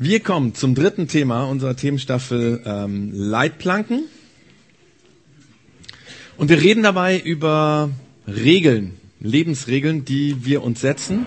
[0.00, 4.04] Wir kommen zum dritten Thema unserer Themenstaffel ähm, Leitplanken.
[6.36, 7.90] Und wir reden dabei über
[8.28, 11.26] Regeln, Lebensregeln, die wir uns setzen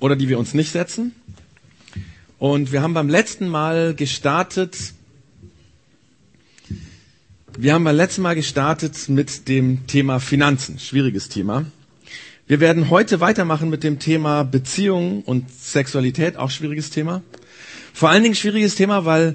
[0.00, 1.14] oder die wir uns nicht setzen.
[2.38, 4.92] Und wir haben beim letzten Mal gestartet,
[7.56, 11.64] wir haben beim letzten Mal gestartet mit dem Thema Finanzen, schwieriges Thema.
[12.46, 17.22] Wir werden heute weitermachen mit dem Thema Beziehungen und Sexualität, auch schwieriges Thema.
[17.98, 19.34] Vor allen Dingen schwieriges Thema, weil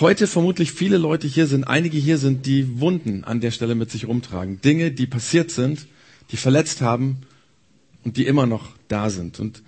[0.00, 3.90] heute vermutlich viele Leute hier sind, einige hier sind, die Wunden an der Stelle mit
[3.90, 4.60] sich rumtragen.
[4.60, 5.86] Dinge, die passiert sind,
[6.30, 7.22] die verletzt haben
[8.04, 9.40] und die immer noch da sind.
[9.40, 9.62] Und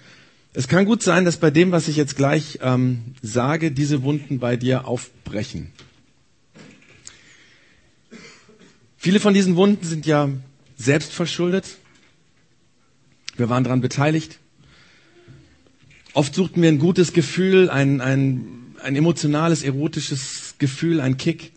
[0.52, 4.40] es kann gut sein, dass bei dem, was ich jetzt gleich ähm, sage, diese Wunden
[4.40, 5.72] bei dir aufbrechen.
[8.98, 10.28] Viele von diesen Wunden sind ja
[10.76, 11.78] selbst verschuldet.
[13.38, 14.38] Wir waren daran beteiligt.
[16.14, 18.46] Oft suchten wir ein gutes Gefühl, ein, ein,
[18.80, 21.52] ein emotionales, erotisches Gefühl, ein Kick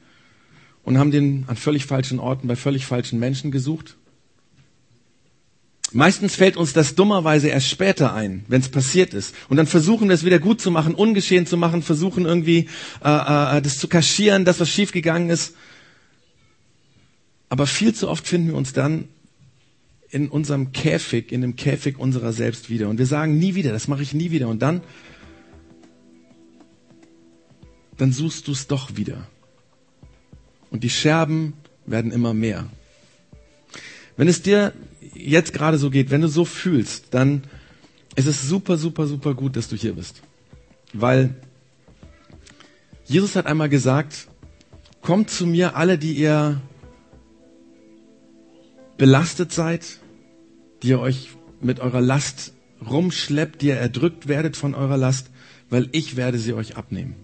[0.84, 3.96] und haben den an völlig falschen Orten bei völlig falschen Menschen gesucht.
[5.92, 9.34] Meistens fällt uns das dummerweise erst später ein, wenn es passiert ist.
[9.48, 12.68] Und dann versuchen wir es wieder gut zu machen, ungeschehen zu machen, versuchen irgendwie
[13.06, 15.56] äh, äh, das zu kaschieren, das, was schiefgegangen ist.
[17.50, 19.08] Aber viel zu oft finden wir uns dann
[20.10, 22.90] in unserem Käfig, in dem Käfig unserer selbst wieder.
[22.90, 24.48] Und wir sagen nie wieder, das mache ich nie wieder.
[24.48, 24.82] Und dann,
[27.98, 29.28] dann suchst du es doch wieder.
[30.72, 31.54] Und die Scherben
[31.86, 32.68] werden immer mehr.
[34.16, 34.74] Wenn es dir
[35.14, 37.44] jetzt gerade so geht, wenn du so fühlst, dann
[38.16, 40.22] ist es super, super, super gut, dass du hier bist.
[40.94, 41.36] Weil
[43.06, 44.28] Jesus hat einmal gesagt,
[45.02, 46.62] kommt zu mir alle, die ihr
[48.98, 50.00] belastet seid,
[50.84, 51.30] die ihr euch
[51.62, 52.54] mit eurer Last
[52.88, 55.30] rumschleppt, die ihr erdrückt werdet von eurer Last,
[55.70, 57.16] weil ich werde sie euch abnehmen.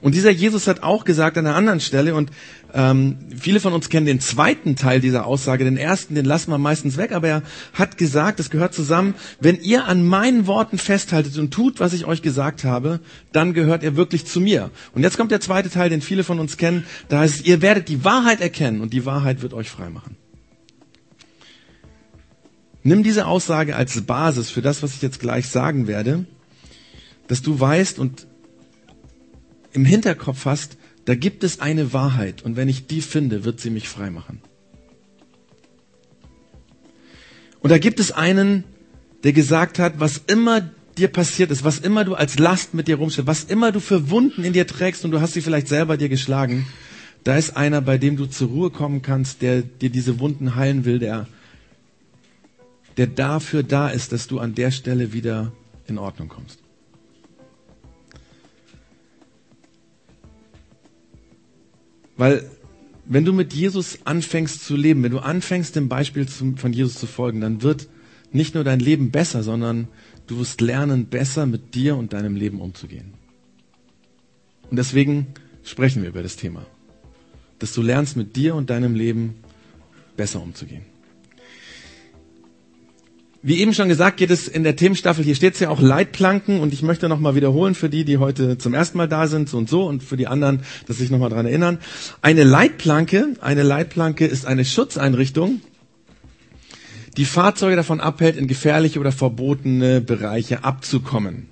[0.00, 2.30] Und dieser Jesus hat auch gesagt an einer anderen Stelle, und
[2.72, 6.58] ähm, viele von uns kennen den zweiten Teil dieser Aussage, den ersten, den lassen wir
[6.58, 7.42] meistens weg, aber er
[7.74, 12.04] hat gesagt, es gehört zusammen, wenn ihr an meinen Worten festhaltet und tut, was ich
[12.04, 13.00] euch gesagt habe,
[13.32, 14.70] dann gehört ihr wirklich zu mir.
[14.94, 17.60] Und jetzt kommt der zweite Teil, den viele von uns kennen, da heißt es, ihr
[17.60, 20.16] werdet die Wahrheit erkennen und die Wahrheit wird euch frei machen.
[22.88, 26.24] Nimm diese Aussage als Basis für das, was ich jetzt gleich sagen werde,
[27.26, 28.26] dass du weißt und
[29.74, 33.68] im Hinterkopf hast, da gibt es eine Wahrheit und wenn ich die finde, wird sie
[33.68, 34.40] mich frei machen.
[37.60, 38.64] Und da gibt es einen,
[39.22, 40.62] der gesagt hat, was immer
[40.96, 44.08] dir passiert ist, was immer du als Last mit dir rumstellst, was immer du für
[44.08, 46.66] Wunden in dir trägst und du hast sie vielleicht selber dir geschlagen,
[47.22, 50.86] da ist einer, bei dem du zur Ruhe kommen kannst, der dir diese Wunden heilen
[50.86, 51.26] will, der
[52.98, 55.52] der dafür da ist, dass du an der Stelle wieder
[55.86, 56.58] in Ordnung kommst.
[62.16, 62.50] Weil
[63.06, 67.06] wenn du mit Jesus anfängst zu leben, wenn du anfängst dem Beispiel von Jesus zu
[67.06, 67.88] folgen, dann wird
[68.32, 69.88] nicht nur dein Leben besser, sondern
[70.26, 73.14] du wirst lernen, besser mit dir und deinem Leben umzugehen.
[74.70, 75.28] Und deswegen
[75.64, 76.66] sprechen wir über das Thema.
[77.60, 79.36] Dass du lernst, mit dir und deinem Leben
[80.16, 80.82] besser umzugehen.
[83.40, 86.58] Wie eben schon gesagt, geht es in der Themenstaffel, hier steht es ja auch Leitplanken
[86.58, 89.58] und ich möchte nochmal wiederholen für die, die heute zum ersten Mal da sind, so
[89.58, 91.78] und so und für die anderen, dass sich nochmal dran erinnern.
[92.20, 95.60] Eine Leitplanke, eine Leitplanke ist eine Schutzeinrichtung,
[97.16, 101.48] die Fahrzeuge davon abhält, in gefährliche oder verbotene Bereiche abzukommen.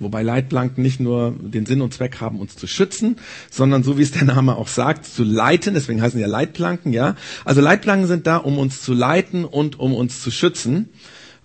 [0.00, 3.16] Wobei Leitplanken nicht nur den Sinn und Zweck haben, uns zu schützen,
[3.50, 5.74] sondern so wie es der Name auch sagt, zu leiten.
[5.74, 7.16] Deswegen heißen ja Leitplanken, ja.
[7.44, 10.88] Also Leitplanken sind da, um uns zu leiten und um uns zu schützen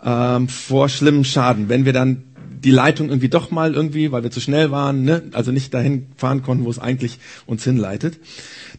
[0.01, 1.67] ähm, vor schlimmen Schaden.
[1.67, 2.23] Wenn wir dann
[2.63, 6.07] die Leitung irgendwie doch mal irgendwie, weil wir zu schnell waren, ne, also nicht dahin
[6.15, 8.19] fahren konnten, wo es eigentlich uns hinleitet.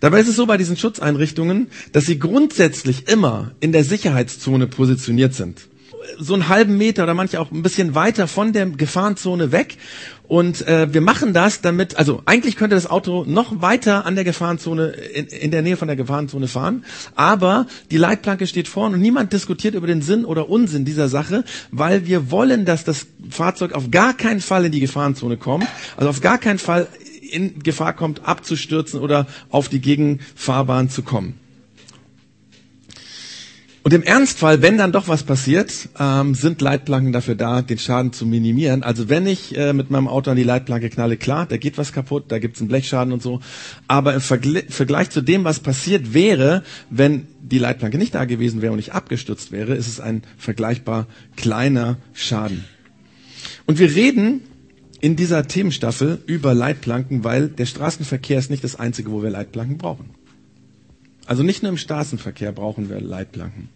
[0.00, 5.34] Dabei ist es so bei diesen Schutzeinrichtungen, dass sie grundsätzlich immer in der Sicherheitszone positioniert
[5.34, 5.68] sind
[6.18, 9.76] so einen halben Meter oder manche auch ein bisschen weiter von der Gefahrenzone weg.
[10.28, 14.24] Und äh, wir machen das damit, also eigentlich könnte das Auto noch weiter an der
[14.24, 19.02] Gefahrenzone, in, in der Nähe von der Gefahrenzone fahren, aber die Leitplanke steht vorne und
[19.02, 23.72] niemand diskutiert über den Sinn oder Unsinn dieser Sache, weil wir wollen, dass das Fahrzeug
[23.72, 26.88] auf gar keinen Fall in die Gefahrenzone kommt, also auf gar keinen Fall
[27.30, 31.38] in Gefahr kommt, abzustürzen oder auf die Gegenfahrbahn zu kommen.
[33.86, 38.12] Und im Ernstfall, wenn dann doch was passiert, ähm, sind Leitplanken dafür da, den Schaden
[38.12, 38.82] zu minimieren.
[38.82, 41.92] Also wenn ich äh, mit meinem Auto an die Leitplanke knalle, klar, da geht was
[41.92, 43.38] kaputt, da gibt's einen Blechschaden und so.
[43.86, 48.60] Aber im Vergl Vergleich zu dem, was passiert wäre, wenn die Leitplanke nicht da gewesen
[48.60, 51.06] wäre und ich abgestürzt wäre, ist es ein vergleichbar
[51.36, 52.64] kleiner Schaden.
[53.66, 54.40] Und wir reden
[55.00, 59.78] in dieser Themenstaffel über Leitplanken, weil der Straßenverkehr ist nicht das einzige, wo wir Leitplanken
[59.78, 60.10] brauchen.
[61.26, 63.68] Also nicht nur im Straßenverkehr brauchen wir Leitplanken.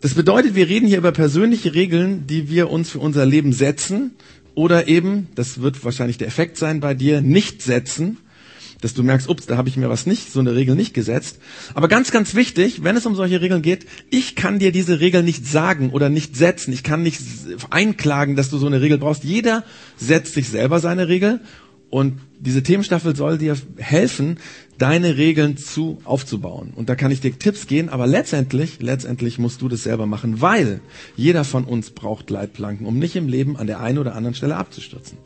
[0.00, 4.12] Das bedeutet, wir reden hier über persönliche Regeln, die wir uns für unser Leben setzen
[4.54, 8.18] oder eben, das wird wahrscheinlich der Effekt sein bei dir, nicht setzen,
[8.80, 11.38] dass du merkst, ups, da habe ich mir was nicht, so eine Regel nicht gesetzt.
[11.74, 15.22] Aber ganz, ganz wichtig, wenn es um solche Regeln geht, ich kann dir diese Regel
[15.22, 16.72] nicht sagen oder nicht setzen.
[16.72, 17.20] Ich kann nicht
[17.70, 19.24] einklagen, dass du so eine Regel brauchst.
[19.24, 19.64] Jeder
[19.96, 21.40] setzt sich selber seine Regel
[21.88, 24.38] und diese Themenstaffel soll dir helfen,
[24.78, 26.72] deine Regeln zu aufzubauen.
[26.74, 30.40] Und da kann ich dir Tipps geben, aber letztendlich, letztendlich musst du das selber machen,
[30.40, 30.80] weil
[31.16, 34.56] jeder von uns braucht Leitplanken, um nicht im Leben an der einen oder anderen Stelle
[34.56, 35.18] abzustürzen.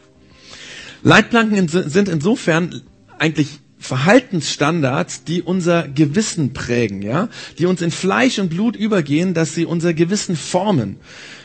[1.03, 2.83] Leitplanken sind insofern
[3.19, 9.55] eigentlich Verhaltensstandards, die unser Gewissen prägen, ja, die uns in Fleisch und Blut übergehen, dass
[9.55, 10.97] sie unser Gewissen formen.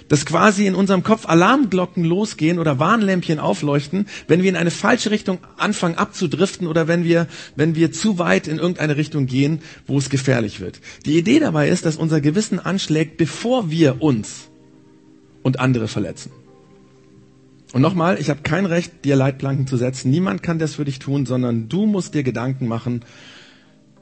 [0.07, 5.09] Dass quasi in unserem Kopf Alarmglocken losgehen oder Warnlämpchen aufleuchten, wenn wir in eine falsche
[5.09, 9.97] Richtung anfangen abzudriften oder wenn wir, wenn wir zu weit in irgendeine Richtung gehen, wo
[9.97, 10.79] es gefährlich wird.
[11.05, 14.49] Die Idee dabei ist, dass unser Gewissen anschlägt, bevor wir uns
[15.41, 16.31] und andere verletzen.
[17.73, 20.09] Und nochmal, ich habe kein Recht, dir Leitplanken zu setzen.
[20.09, 23.03] Niemand kann das für dich tun, sondern du musst dir Gedanken machen,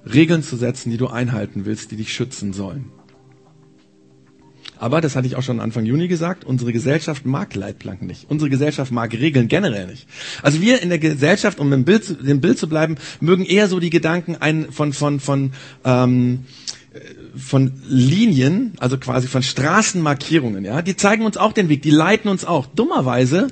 [0.05, 2.91] Regeln zu setzen, die du einhalten willst, die dich schützen sollen.
[4.83, 8.29] Aber, das hatte ich auch schon Anfang Juni gesagt, unsere Gesellschaft mag Leitplanken nicht.
[8.29, 10.09] Unsere Gesellschaft mag Regeln generell nicht.
[10.41, 13.79] Also wir in der Gesellschaft, um im Bild, dem Bild zu bleiben, mögen eher so
[13.79, 15.53] die Gedanken ein, von, von, von,
[15.85, 16.43] ähm,
[17.33, 22.29] von Linien, also quasi von Straßenmarkierungen, ja, die zeigen uns auch den Weg, die leiten
[22.29, 22.65] uns auch.
[22.65, 23.47] Dummerweise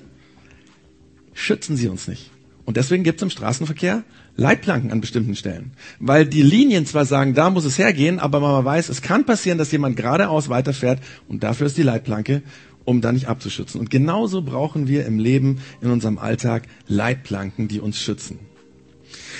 [1.33, 2.29] schützen sie uns nicht.
[2.65, 4.03] Und deswegen gibt es im Straßenverkehr
[4.35, 5.71] Leitplanken an bestimmten Stellen.
[5.99, 9.57] Weil die Linien zwar sagen, da muss es hergehen, aber man weiß, es kann passieren,
[9.57, 12.41] dass jemand geradeaus weiterfährt und dafür ist die Leitplanke,
[12.85, 13.79] um da nicht abzuschützen.
[13.79, 18.39] Und genauso brauchen wir im Leben, in unserem Alltag Leitplanken, die uns schützen.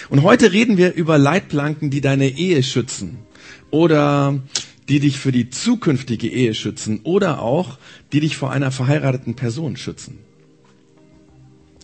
[0.10, 3.20] Und heute reden wir über Leitplanken, die deine Ehe schützen
[3.70, 4.40] oder
[4.90, 7.78] die dich für die zukünftige Ehe schützen oder auch
[8.12, 10.20] die dich vor einer verheirateten Person schützen.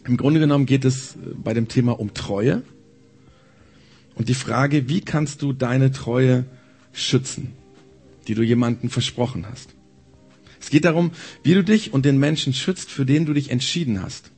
[0.06, 2.63] Im Grunde genommen geht es äh, bei dem Thema um Treue
[4.17, 6.45] und die Frage, wie kannst du deine Treue
[6.91, 7.53] schützen,
[8.27, 9.69] die du jemandem versprochen hast.
[10.59, 11.11] Es geht darum,
[11.43, 14.31] wie du dich und den Menschen schützt, für den du dich entschieden hast.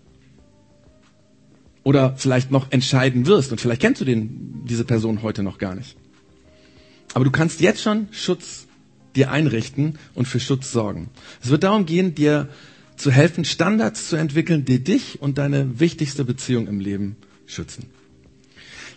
[1.84, 5.76] Oder vielleicht noch entscheiden wirst und vielleicht kennst du den, diese Person heute noch gar
[5.76, 5.96] nicht.
[7.14, 8.68] Aber du kannst jetzt schon Schutz
[9.16, 11.10] dir einrichten und für Schutz sorgen.
[11.42, 12.50] Es wird darum gehen, dir
[12.98, 17.16] zu helfen, Standards zu entwickeln, die dich und deine wichtigste Beziehung im Leben
[17.48, 17.86] schützen.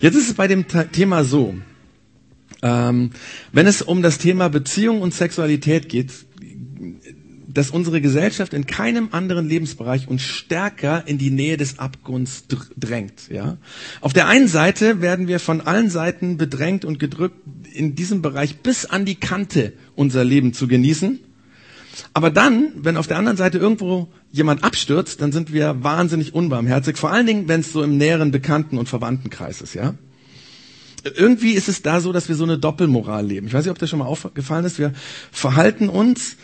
[0.02, 1.54] Jetzt ist es bei dem Thema so,
[2.60, 3.10] ähm,
[3.52, 6.10] wenn es um das Thema Beziehung und Sexualität geht,
[7.46, 12.46] dass unsere Gesellschaft in keinem anderen Lebensbereich uns stärker in die Nähe des Abgrunds
[12.76, 13.28] drängt.
[13.30, 13.58] Ja?
[14.00, 17.36] Auf der einen Seite werden wir von allen Seiten bedrängt und gedrückt,
[17.72, 21.20] in diesem Bereich bis an die Kante unser Leben zu genießen.
[22.14, 26.96] Aber dann, wenn auf der anderen Seite irgendwo jemand abstürzt, dann sind wir wahnsinnig unbarmherzig.
[26.96, 29.94] Vor allen Dingen, wenn es so im näheren Bekannten- und Verwandtenkreis ist, ja.
[31.04, 33.48] Irgendwie ist es da so, dass wir so eine Doppelmoral leben.
[33.48, 34.78] Ich weiß nicht, ob das schon mal aufgefallen ist.
[34.78, 34.92] Wir
[35.32, 36.36] verhalten uns,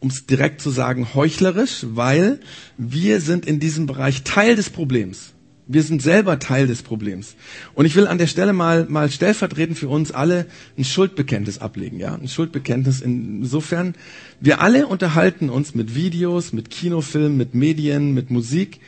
[0.00, 2.40] um es direkt zu sagen, heuchlerisch, weil
[2.78, 5.32] wir sind in diesem Bereich Teil des Problems.
[5.68, 7.34] Wir sind selber Teil des Problems.
[7.74, 10.46] Und ich will an der Stelle mal, mal stellvertretend für uns alle
[10.78, 12.14] ein Schuldbekenntnis ablegen, ja?
[12.14, 13.94] Ein Schuldbekenntnis insofern,
[14.40, 18.80] wir alle unterhalten uns mit Videos, mit Kinofilmen, mit Medien, mit Musik,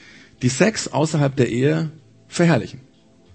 [0.43, 1.91] die Sex außerhalb der Ehe
[2.29, 2.81] verherrlichen,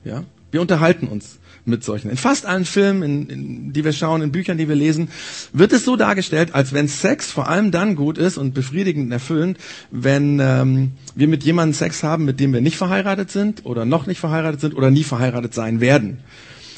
[0.06, 0.24] ja?
[0.52, 2.10] Wir unterhalten uns mit solchen.
[2.10, 5.10] In fast allen Filmen, in, in, die wir schauen, in Büchern, die wir lesen,
[5.54, 9.12] wird es so dargestellt, als wenn Sex vor allem dann gut ist und befriedigend und
[9.12, 9.58] erfüllend,
[9.92, 14.08] wenn ähm, wir mit jemandem Sex haben, mit dem wir nicht verheiratet sind oder noch
[14.08, 16.20] nicht verheiratet sind oder nie verheiratet sein werden.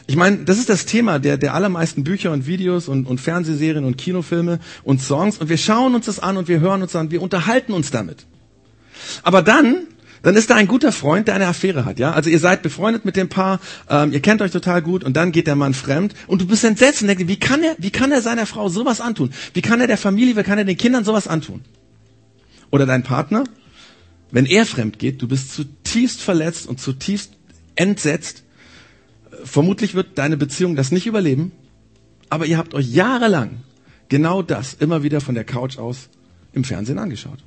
[0.08, 3.86] Ich meine, das ist das Thema der, der allermeisten Bücher und Videos und, und Fernsehserien
[3.86, 5.40] und Kinofilme und Songs.
[5.40, 8.26] Und wir schauen uns das an und wir hören uns an, wir unterhalten uns damit.
[9.24, 9.88] Aber dann
[10.26, 12.12] dann ist da ein guter Freund, der eine Affäre hat, ja.
[12.12, 15.32] Also ihr seid befreundet mit dem Paar, ähm, ihr kennt euch total gut und dann
[15.32, 18.12] geht der Mann fremd und du bist entsetzt und denkst, wie kann er, wie kann
[18.12, 19.30] er seiner Frau sowas antun?
[19.54, 21.62] Wie kann er der Familie, wie kann er den Kindern sowas antun?
[22.72, 23.44] Oder dein Partner,
[24.32, 27.34] wenn er fremd geht, du bist zutiefst verletzt und zutiefst
[27.76, 28.46] entsetzt.
[29.44, 31.52] Vermutlich wird deine Beziehung das nicht überleben,
[32.30, 33.58] aber ihr habt euch jahrelang
[34.10, 36.10] genau das immer wieder von der Couch aus
[36.52, 37.44] im Fernsehen angeschaut.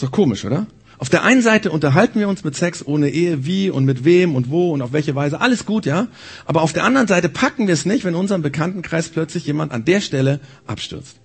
[0.00, 0.66] Ist doch komisch, oder?
[0.96, 4.34] Auf der einen Seite unterhalten wir uns mit Sex ohne Ehe, wie und mit wem
[4.34, 5.42] und wo und auf welche Weise.
[5.42, 6.08] Alles gut, ja?
[6.46, 9.72] Aber auf der anderen Seite packen wir es nicht, wenn in unserem Bekanntenkreis plötzlich jemand
[9.72, 11.16] an der Stelle abstürzt.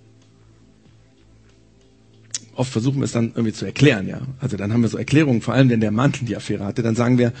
[2.54, 4.20] oft versuchen wir es dann irgendwie zu erklären, ja.
[4.40, 6.96] Also dann haben wir so Erklärungen, vor allem wenn der Mantel die Affäre hatte, dann
[6.96, 7.32] sagen wir,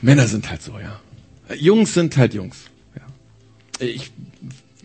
[0.00, 1.00] Männer sind halt so, ja.
[1.56, 2.56] Jungs sind halt Jungs.
[2.94, 3.84] Ja.
[3.84, 4.12] Ich,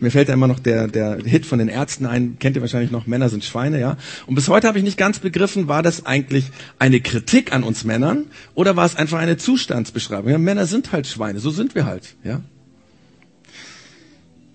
[0.00, 2.90] mir fällt da immer noch der, der Hit von den Ärzten ein, kennt ihr wahrscheinlich
[2.90, 3.96] noch, Männer sind Schweine, ja.
[4.26, 6.46] Und bis heute habe ich nicht ganz begriffen, war das eigentlich
[6.78, 10.30] eine Kritik an uns Männern oder war es einfach eine Zustandsbeschreibung?
[10.30, 12.40] Ja, Männer sind halt Schweine, so sind wir halt, ja.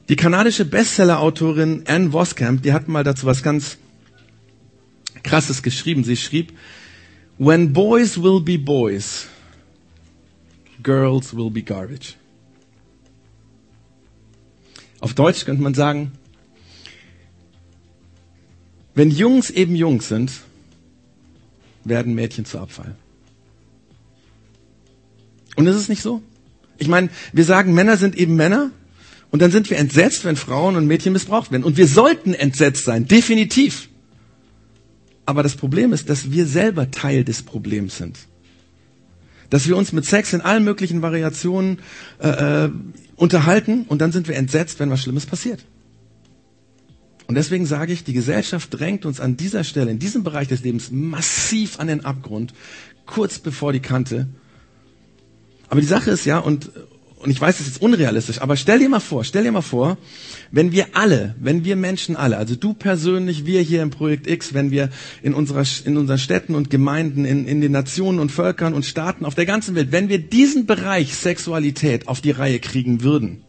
[0.09, 3.77] Die kanadische Bestseller-Autorin Anne Voskamp, die hat mal dazu was ganz
[5.23, 6.03] Krasses geschrieben.
[6.03, 6.53] Sie schrieb,
[7.37, 9.27] When boys will be boys,
[10.83, 12.15] girls will be garbage.
[15.05, 16.13] Auf Deutsch könnte man sagen,
[18.95, 20.31] wenn Jungs eben Jungs sind,
[21.83, 22.95] werden Mädchen zu Abfall.
[25.55, 26.23] Und ist es nicht so?
[26.79, 28.71] Ich meine, wir sagen, Männer sind eben Männer
[29.29, 31.65] und dann sind wir entsetzt, wenn Frauen und Mädchen missbraucht werden.
[31.65, 33.89] Und wir sollten entsetzt sein, definitiv.
[35.27, 38.17] Aber das Problem ist, dass wir selber Teil des Problems sind.
[39.49, 41.79] Dass wir uns mit Sex in allen möglichen Variationen
[42.19, 42.69] äh, äh,
[43.15, 45.65] unterhalten und dann sind wir entsetzt, wenn was Schlimmes passiert.
[47.27, 50.63] Und deswegen sage ich, die Gesellschaft drängt uns an dieser Stelle, in diesem Bereich des
[50.63, 52.53] Lebens massiv an den Abgrund,
[53.05, 54.27] kurz bevor die Kante.
[55.69, 56.69] Aber die Sache ist ja, und
[57.25, 59.97] und ich weiß, es ist unrealistisch, aber stell dir mal vor, stell dir mal vor,
[60.51, 64.53] wenn wir alle, wenn wir Menschen alle, also du persönlich, wir hier im Projekt X,
[64.53, 64.89] wenn wir
[65.23, 69.25] in, unserer, in unseren Städten und Gemeinden, in, in den Nationen und Völkern und Staaten
[69.25, 73.41] auf der ganzen Welt, wenn wir diesen Bereich Sexualität auf die Reihe kriegen würden,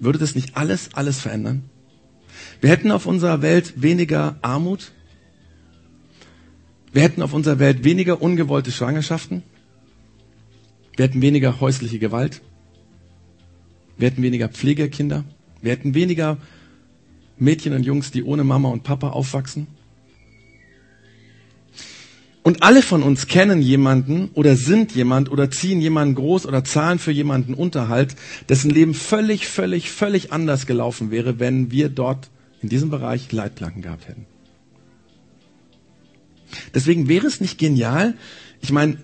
[0.00, 1.62] würde das nicht alles, alles verändern?
[2.60, 4.90] Wir hätten auf unserer Welt weniger Armut.
[6.92, 9.44] Wir hätten auf unserer Welt weniger ungewollte Schwangerschaften.
[10.96, 12.42] Wir hätten weniger häusliche Gewalt.
[13.96, 15.24] Wir hätten weniger Pflegekinder.
[15.60, 16.38] Wir hätten weniger
[17.38, 19.66] Mädchen und Jungs, die ohne Mama und Papa aufwachsen.
[22.42, 26.98] Und alle von uns kennen jemanden oder sind jemand oder ziehen jemanden groß oder zahlen
[26.98, 28.16] für jemanden Unterhalt,
[28.48, 32.30] dessen Leben völlig, völlig, völlig anders gelaufen wäre, wenn wir dort
[32.60, 34.26] in diesem Bereich Leitplanken gehabt hätten.
[36.74, 38.14] Deswegen wäre es nicht genial,
[38.60, 38.98] ich meine,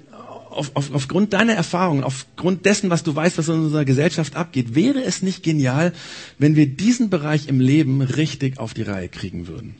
[0.50, 4.74] auf, auf, aufgrund deiner Erfahrungen, aufgrund dessen, was du weißt, was in unserer Gesellschaft abgeht,
[4.74, 5.92] wäre es nicht genial,
[6.38, 9.76] wenn wir diesen Bereich im Leben richtig auf die Reihe kriegen würden?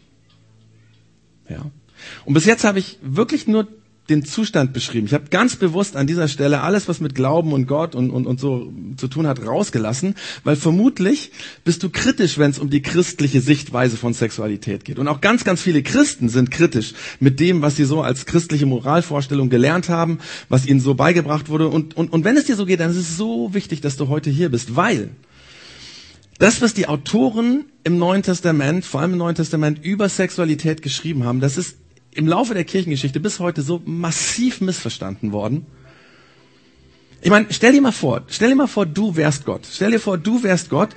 [1.49, 1.71] Ja.
[2.25, 3.67] Und bis jetzt habe ich wirklich nur
[4.09, 5.07] den Zustand beschrieben.
[5.07, 8.27] Ich habe ganz bewusst an dieser Stelle alles, was mit Glauben und Gott und, und,
[8.27, 11.31] und so zu tun hat, rausgelassen, weil vermutlich
[11.65, 14.99] bist du kritisch, wenn es um die christliche Sichtweise von Sexualität geht.
[14.99, 18.67] Und auch ganz, ganz viele Christen sind kritisch mit dem, was sie so als christliche
[18.67, 21.69] Moralvorstellung gelernt haben, was ihnen so beigebracht wurde.
[21.69, 24.09] Und, und, und wenn es dir so geht, dann ist es so wichtig, dass du
[24.09, 25.11] heute hier bist, weil
[26.39, 31.25] das, was die Autoren im Neuen Testament, vor allem im Neuen Testament, über Sexualität geschrieben
[31.25, 31.77] haben, das ist
[32.19, 35.67] im Laufe der Kirchengeschichte bis heute so massiv missverstanden worden.
[37.21, 39.63] Ich meine, stell dir mal vor, stell dir mal vor, du wärst Gott.
[39.73, 40.91] Stell dir vor, du wärst Gott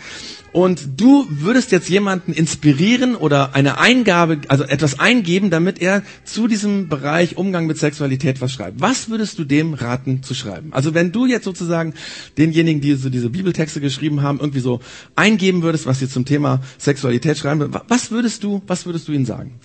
[0.51, 6.47] und du würdest jetzt jemanden inspirieren oder eine Eingabe, also etwas eingeben, damit er zu
[6.47, 8.81] diesem Bereich Umgang mit Sexualität was schreibt.
[8.81, 10.73] Was würdest du dem raten zu schreiben?
[10.73, 11.93] Also wenn du jetzt sozusagen
[12.37, 14.79] denjenigen, die so diese Bibeltexte geschrieben haben, irgendwie so
[15.15, 19.25] eingeben würdest, was sie zum Thema Sexualität schreiben, was würdest du, was würdest du ihnen
[19.25, 19.59] sagen?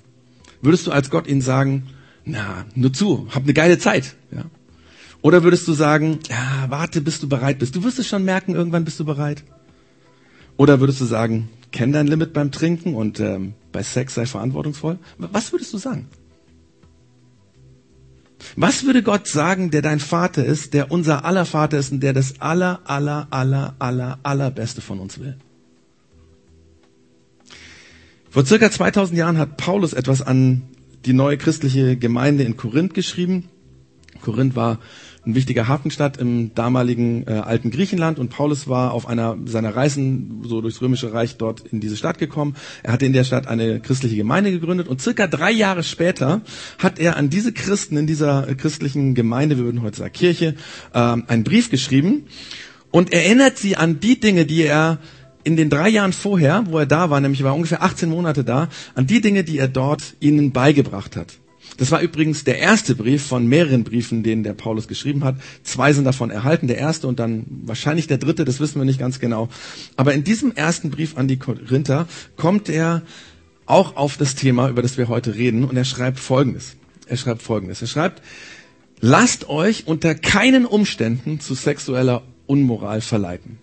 [0.62, 1.88] Würdest du als Gott ihnen sagen,
[2.24, 4.44] na, nur zu, hab eine geile Zeit, ja?
[5.22, 7.74] Oder würdest du sagen, ja, warte, bis du bereit bist.
[7.74, 9.42] Du wirst es schon merken, irgendwann bist du bereit.
[10.56, 14.98] Oder würdest du sagen, kenn dein Limit beim Trinken und ähm, bei Sex sei verantwortungsvoll?
[15.18, 16.08] Was würdest du sagen?
[18.54, 22.12] Was würde Gott sagen, der dein Vater ist, der unser aller Vater ist und der
[22.12, 25.36] das aller, aller, aller, aller, allerbeste von uns will?
[28.36, 30.60] Vor circa 2000 Jahren hat Paulus etwas an
[31.06, 33.48] die neue christliche Gemeinde in Korinth geschrieben.
[34.20, 34.78] Korinth war
[35.24, 40.42] ein wichtiger Hafenstadt im damaligen äh, alten Griechenland und Paulus war auf einer seiner Reisen
[40.44, 42.56] so durchs römische Reich dort in diese Stadt gekommen.
[42.82, 46.42] Er hatte in der Stadt eine christliche Gemeinde gegründet und circa drei Jahre später
[46.76, 50.56] hat er an diese Christen in dieser christlichen Gemeinde, wir würden heute sagen Kirche,
[50.92, 52.26] äh, einen Brief geschrieben
[52.90, 54.98] und erinnert sie an die Dinge, die er
[55.46, 58.42] in den drei Jahren vorher, wo er da war, nämlich er war ungefähr 18 Monate
[58.42, 61.34] da, an die Dinge, die er dort ihnen beigebracht hat.
[61.76, 65.36] Das war übrigens der erste Brief von mehreren Briefen, den der Paulus geschrieben hat.
[65.62, 68.98] Zwei sind davon erhalten, der erste und dann wahrscheinlich der dritte, das wissen wir nicht
[68.98, 69.48] ganz genau.
[69.94, 73.02] Aber in diesem ersten Brief an die Korinther kommt er
[73.66, 76.74] auch auf das Thema, über das wir heute reden, und er schreibt Folgendes.
[77.06, 77.82] Er schreibt Folgendes.
[77.82, 78.20] Er schreibt,
[79.00, 83.58] lasst euch unter keinen Umständen zu sexueller Unmoral verleiten.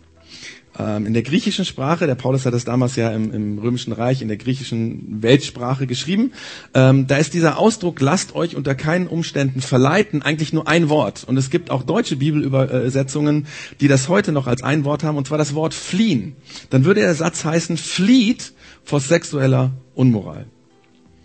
[0.77, 4.21] Ähm, in der griechischen Sprache, der Paulus hat das damals ja im, im römischen Reich,
[4.21, 6.31] in der griechischen Weltsprache geschrieben,
[6.73, 11.23] ähm, da ist dieser Ausdruck, lasst euch unter keinen Umständen verleiten, eigentlich nur ein Wort.
[11.25, 13.45] Und es gibt auch deutsche Bibelübersetzungen,
[13.81, 16.35] die das heute noch als ein Wort haben, und zwar das Wort fliehen.
[16.71, 18.53] Dann würde der Satz heißen, flieht
[18.83, 20.47] vor sexueller Unmoral.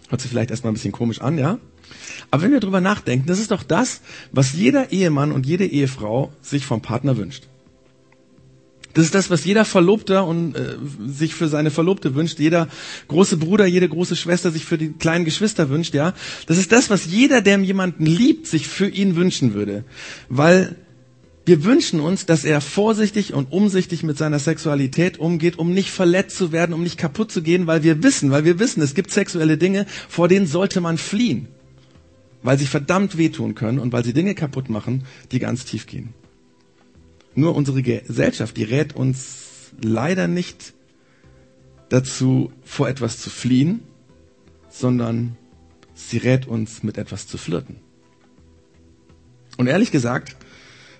[0.08, 1.58] Hört sich vielleicht erstmal ein bisschen komisch an, ja?
[2.30, 6.32] Aber wenn wir drüber nachdenken, das ist doch das, was jeder Ehemann und jede Ehefrau
[6.42, 7.44] sich vom Partner wünscht.
[8.98, 10.74] Das ist das, was jeder Verlobter und äh,
[11.06, 12.66] sich für seine Verlobte wünscht, jeder
[13.06, 16.14] große Bruder, jede große Schwester sich für die kleinen Geschwister wünscht, ja.
[16.46, 19.84] Das ist das, was jeder, der jemanden liebt, sich für ihn wünschen würde.
[20.28, 20.74] Weil
[21.46, 26.36] wir wünschen uns, dass er vorsichtig und umsichtig mit seiner Sexualität umgeht, um nicht verletzt
[26.36, 29.12] zu werden, um nicht kaputt zu gehen, weil wir wissen, weil wir wissen, es gibt
[29.12, 31.46] sexuelle Dinge, vor denen sollte man fliehen.
[32.42, 36.14] Weil sie verdammt wehtun können und weil sie Dinge kaputt machen, die ganz tief gehen.
[37.38, 40.72] Nur unsere Gesellschaft, die rät uns leider nicht
[41.88, 43.78] dazu, vor etwas zu fliehen,
[44.68, 45.36] sondern
[45.94, 47.76] sie rät uns, mit etwas zu flirten.
[49.56, 50.34] Und ehrlich gesagt,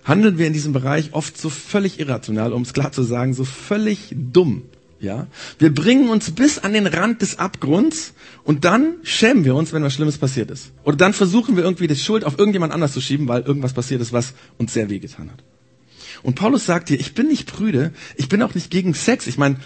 [0.04, 3.44] handeln wir in diesem Bereich oft so völlig irrational, um es klar zu sagen, so
[3.44, 4.62] völlig dumm.
[5.00, 5.26] Ja,
[5.58, 8.14] wir bringen uns bis an den Rand des Abgrunds
[8.44, 10.70] und dann schämen wir uns, wenn was Schlimmes passiert ist.
[10.84, 14.00] Oder dann versuchen wir irgendwie die Schuld auf irgendjemand anders zu schieben, weil irgendwas passiert
[14.00, 15.42] ist, was uns sehr wehgetan hat.
[16.22, 19.26] Und Paulus sagt hier, ich bin nicht prüde, ich bin auch nicht gegen Sex.
[19.26, 19.56] Ich meine,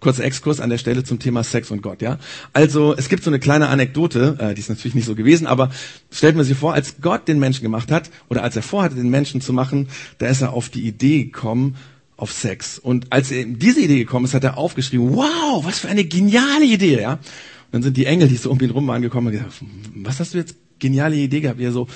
[0.00, 2.18] kurzer Exkurs an der Stelle zum Thema Sex und Gott, ja.
[2.52, 5.70] Also es gibt so eine kleine Anekdote, äh, die ist natürlich nicht so gewesen, aber
[6.10, 9.10] stellt man sich vor, als Gott den Menschen gemacht hat oder als er vorhatte, den
[9.10, 11.76] Menschen zu machen, da ist er auf die Idee gekommen
[12.16, 12.78] auf Sex.
[12.78, 16.64] Und als er diese Idee gekommen ist, hat er aufgeschrieben, wow, was für eine geniale
[16.64, 17.12] Idee, ja.
[17.14, 17.20] Und
[17.72, 19.52] dann sind die Engel, die so um ihn rum waren, gekommen und gesagt,
[19.94, 21.58] was hast du jetzt geniale Idee gehabt?
[21.58, 21.86] Wie er so,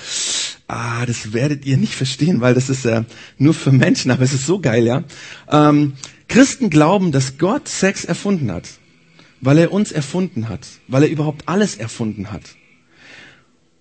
[0.68, 3.04] ah, das werdet ihr nicht verstehen, weil das ist äh,
[3.38, 5.04] nur für Menschen, aber es ist so geil, ja.
[5.50, 5.94] Ähm,
[6.28, 8.68] Christen glauben, dass Gott Sex erfunden hat,
[9.40, 12.42] weil er uns erfunden hat, weil er überhaupt alles erfunden hat.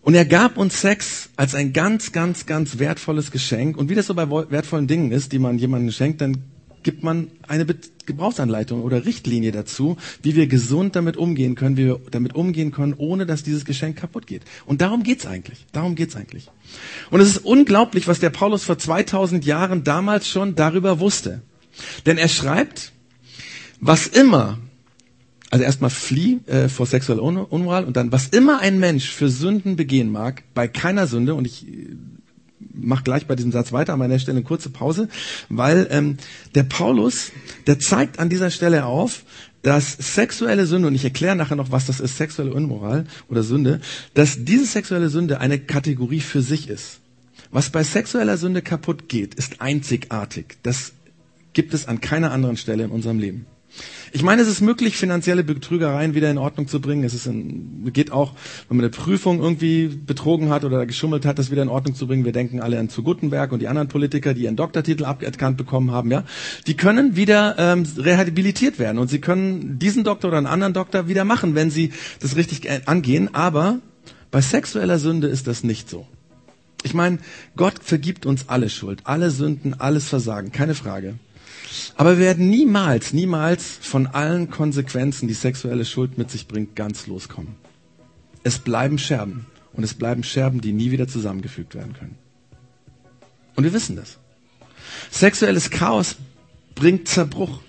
[0.01, 3.77] Und er gab uns Sex als ein ganz, ganz, ganz wertvolles Geschenk.
[3.77, 6.43] Und wie das so bei wertvollen Dingen ist, die man jemandem schenkt, dann
[6.83, 7.65] gibt man eine
[8.05, 12.93] Gebrauchsanleitung oder Richtlinie dazu, wie wir gesund damit umgehen können, wie wir damit umgehen können,
[12.97, 14.43] ohne dass dieses Geschenk kaputt geht.
[14.65, 15.65] Und darum geht's eigentlich.
[15.71, 16.49] Darum geht's eigentlich.
[17.09, 21.41] Und es ist unglaublich, was der Paulus vor 2000 Jahren damals schon darüber wusste.
[22.05, 22.91] Denn er schreibt,
[23.79, 24.59] was immer,
[25.49, 29.75] also erstmal flieh äh, vor sexueller Unmoral und dann, was immer ein Mensch für Sünden
[29.75, 31.65] begehen mag, bei keiner Sünde, und ich
[32.73, 35.09] mach gleich bei diesem Satz weiter, an meiner Stelle eine kurze Pause,
[35.49, 36.17] weil ähm,
[36.55, 37.31] der Paulus,
[37.67, 39.23] der zeigt an dieser Stelle auf,
[39.61, 43.79] dass sexuelle Sünde, und ich erkläre nachher noch, was das ist, sexuelle Unmoral oder Sünde,
[44.13, 46.99] dass diese sexuelle Sünde eine Kategorie für sich ist.
[47.51, 50.57] Was bei sexueller Sünde kaputt geht, ist einzigartig.
[50.63, 50.93] Das
[51.53, 53.45] gibt es an keiner anderen Stelle in unserem Leben.
[54.13, 57.03] Ich meine, es ist möglich, finanzielle Betrügereien wieder in Ordnung zu bringen.
[57.03, 58.33] Es ist in, geht auch,
[58.67, 62.07] wenn man eine Prüfung irgendwie betrogen hat oder geschummelt hat, das wieder in Ordnung zu
[62.07, 62.25] bringen.
[62.25, 65.91] Wir denken alle an zu Gutenberg und die anderen Politiker, die ihren Doktortitel aberkannt bekommen
[65.91, 66.11] haben.
[66.11, 66.23] Ja,
[66.67, 71.07] die können wieder ähm, rehabilitiert werden und sie können diesen Doktor oder einen anderen Doktor
[71.07, 73.33] wieder machen, wenn sie das richtig angehen.
[73.33, 73.79] Aber
[74.29, 76.05] bei sexueller Sünde ist das nicht so.
[76.83, 77.19] Ich meine,
[77.55, 81.15] Gott vergibt uns alle Schuld, alle Sünden, alles Versagen, keine Frage.
[81.95, 87.07] Aber wir werden niemals, niemals von allen Konsequenzen, die sexuelle Schuld mit sich bringt, ganz
[87.07, 87.55] loskommen.
[88.43, 89.45] Es bleiben Scherben.
[89.73, 92.17] Und es bleiben Scherben, die nie wieder zusammengefügt werden können.
[93.55, 94.17] Und wir wissen das.
[95.09, 96.17] Sexuelles Chaos
[96.75, 97.61] bringt Zerbruch.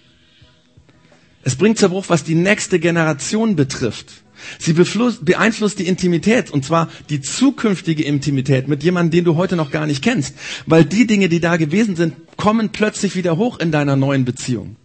[1.44, 4.22] Es bringt Zerbruch, was die nächste Generation betrifft.
[4.58, 9.70] Sie beeinflusst die Intimität, und zwar die zukünftige Intimität mit jemandem, den du heute noch
[9.70, 10.34] gar nicht kennst.
[10.66, 14.76] Weil die Dinge, die da gewesen sind, kommen plötzlich wieder hoch in deiner neuen Beziehung.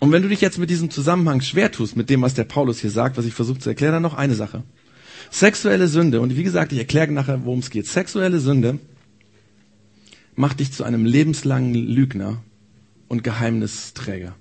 [0.00, 2.80] Und wenn du dich jetzt mit diesem Zusammenhang schwer tust, mit dem, was der Paulus
[2.80, 4.62] hier sagt, was ich versuche zu erklären, dann noch eine Sache.
[5.30, 7.86] Sexuelle Sünde, und wie gesagt, ich erkläre nachher, worum es geht.
[7.86, 8.78] Sexuelle Sünde
[10.34, 12.42] macht dich zu einem lebenslangen Lügner
[13.08, 14.34] und Geheimnisträger.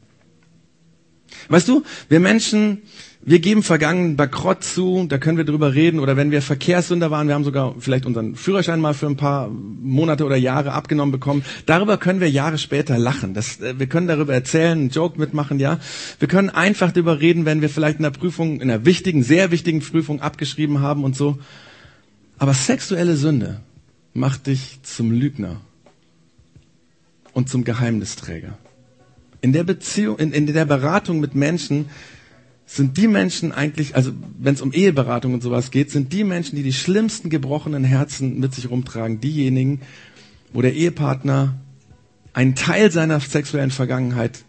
[1.50, 2.82] Weißt du, wir Menschen,
[3.28, 6.00] wir geben vergangenen Bankrott zu, da können wir drüber reden.
[6.00, 9.50] Oder wenn wir Verkehrssünder waren, wir haben sogar vielleicht unseren Führerschein mal für ein paar
[9.50, 11.44] Monate oder Jahre abgenommen bekommen.
[11.66, 13.34] Darüber können wir Jahre später lachen.
[13.34, 15.80] Das, äh, wir können darüber erzählen, einen Joke mitmachen, ja.
[16.20, 19.50] Wir können einfach darüber reden, wenn wir vielleicht in der Prüfung, in einer wichtigen, sehr
[19.50, 21.40] wichtigen Prüfung abgeschrieben haben und so.
[22.38, 23.62] Aber sexuelle Sünde
[24.14, 25.62] macht dich zum Lügner
[27.34, 28.60] und zum Geheimnisträger.
[29.42, 31.88] In der Beziehung, in, in der Beratung mit Menschen
[32.65, 36.56] sind die Menschen eigentlich, also wenn es um Eheberatung und sowas geht, sind die Menschen,
[36.56, 39.82] die die schlimmsten gebrochenen Herzen mit sich rumtragen, diejenigen,
[40.51, 41.56] wo der Ehepartner
[42.34, 44.43] einen Teil seiner sexuellen Vergangenheit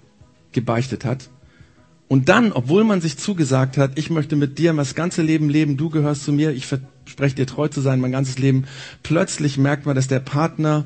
[0.53, 1.29] gebeichtet hat
[2.09, 5.77] und dann, obwohl man sich zugesagt hat, ich möchte mit dir das ganze Leben leben,
[5.77, 8.65] du gehörst zu mir, ich verspreche dir treu zu sein, mein ganzes Leben,
[9.03, 10.85] plötzlich merkt man, dass der Partner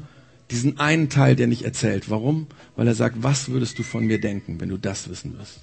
[0.51, 2.11] diesen einen Teil dir nicht erzählt.
[2.11, 2.47] Warum?
[2.75, 5.61] Weil er sagt, was würdest du von mir denken, wenn du das wissen wirst?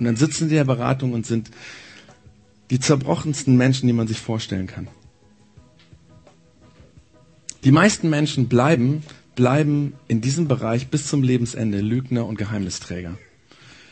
[0.00, 1.50] Und dann sitzen sie in der Beratung und sind
[2.70, 4.88] die zerbrochensten Menschen, die man sich vorstellen kann.
[7.64, 9.02] Die meisten Menschen bleiben,
[9.36, 13.18] bleiben in diesem Bereich bis zum Lebensende Lügner und Geheimnisträger.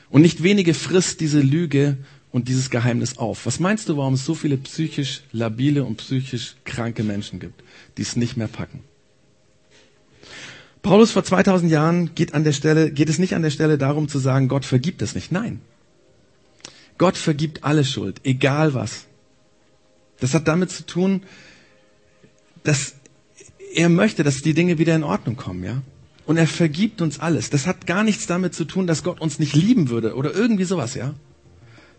[0.09, 1.99] Und nicht wenige frisst diese Lüge
[2.33, 3.45] und dieses Geheimnis auf.
[3.45, 7.63] Was meinst du, warum es so viele psychisch labile und psychisch kranke Menschen gibt,
[7.99, 8.81] die es nicht mehr packen?
[10.81, 14.09] Paulus vor 2000 Jahren geht an der Stelle, geht es nicht an der Stelle darum
[14.09, 15.31] zu sagen, Gott vergibt es nicht.
[15.31, 15.61] Nein.
[16.99, 19.07] Gott vergibt alle Schuld, egal was.
[20.21, 21.23] Das hat damit zu tun,
[22.65, 22.95] dass
[23.75, 25.83] er möchte, dass die Dinge wieder in Ordnung kommen, ja?
[26.27, 27.49] Und er vergibt uns alles.
[27.49, 30.65] Das hat gar nichts damit zu tun, dass Gott uns nicht lieben würde oder irgendwie
[30.65, 31.15] sowas, ja?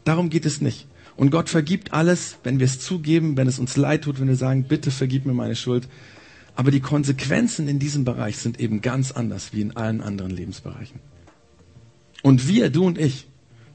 [0.04, 0.88] Darum geht es nicht.
[1.16, 4.36] Und Gott vergibt alles, wenn wir es zugeben, wenn es uns leid tut, wenn wir
[4.36, 5.88] sagen, bitte vergib mir meine Schuld.
[6.56, 11.00] Aber die Konsequenzen in diesem Bereich sind eben ganz anders wie in allen anderen Lebensbereichen.
[12.22, 13.29] Und wir, du und ich,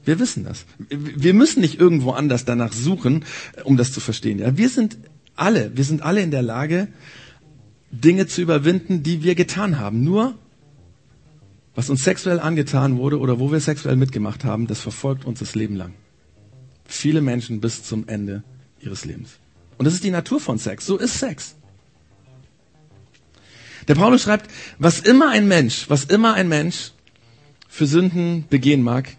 [0.05, 0.65] wir wissen das.
[0.89, 3.25] Wir müssen nicht irgendwo anders danach suchen,
[3.63, 4.39] um das zu verstehen.
[4.39, 4.97] Ja, wir sind
[5.35, 6.87] alle, wir sind alle in der Lage,
[7.91, 10.03] Dinge zu überwinden, die wir getan haben.
[10.03, 10.35] Nur
[11.75, 15.55] was uns sexuell angetan wurde oder wo wir sexuell mitgemacht haben, das verfolgt uns das
[15.55, 15.93] Leben lang.
[16.85, 18.43] Viele Menschen bis zum Ende
[18.79, 19.31] ihres Lebens.
[19.77, 20.85] Und das ist die Natur von Sex.
[20.85, 21.55] So ist Sex.
[23.87, 26.91] Der Paulus schreibt, was immer ein Mensch, was immer ein Mensch
[27.67, 29.17] für Sünden begehen mag,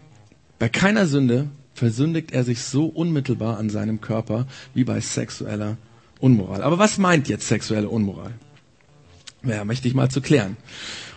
[0.59, 5.77] bei keiner Sünde versündigt er sich so unmittelbar an seinem Körper wie bei sexueller
[6.19, 6.63] Unmoral.
[6.63, 8.31] Aber was meint jetzt sexuelle Unmoral?
[9.43, 10.57] Ja, möchte ich mal zu klären.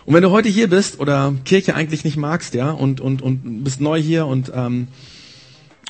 [0.05, 3.63] Und wenn du heute hier bist oder Kirche eigentlich nicht magst, ja, und, und, und
[3.63, 4.87] bist neu hier und ähm,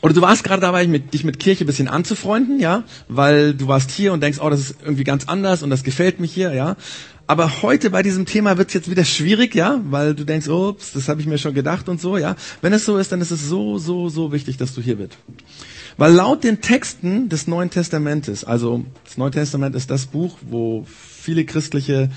[0.01, 3.91] oder du warst gerade dabei, dich mit Kirche ein bisschen anzufreunden, ja, weil du warst
[3.91, 6.75] hier und denkst, oh, das ist irgendwie ganz anders und das gefällt mich hier, ja.
[7.27, 10.91] Aber heute bei diesem Thema wird es jetzt wieder schwierig, ja, weil du denkst, ups,
[10.91, 12.35] das habe ich mir schon gedacht und so, ja.
[12.61, 15.17] Wenn es so ist, dann ist es so, so, so wichtig, dass du hier bist.
[15.97, 20.85] Weil laut den Texten des Neuen Testamentes, also das Neue Testament ist das Buch, wo
[21.21, 22.09] viele christliche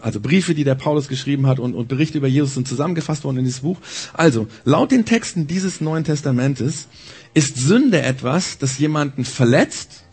[0.00, 3.38] also Briefe, die der Paulus geschrieben hat und, und Berichte über Jesus sind zusammengefasst worden
[3.38, 3.78] in dieses Buch.
[4.12, 6.88] Also, laut den Texten dieses Neuen Testamentes
[7.34, 10.04] ist Sünde etwas, das jemanden verletzt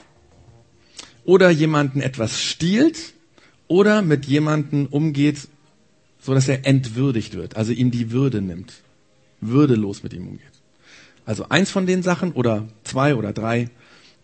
[1.23, 3.13] oder jemanden etwas stiehlt
[3.67, 5.47] oder mit jemanden umgeht,
[6.19, 8.73] so dass er entwürdigt wird, also ihm die Würde nimmt,
[9.39, 10.47] würdelos mit ihm umgeht.
[11.25, 13.69] Also eins von den Sachen oder zwei oder drei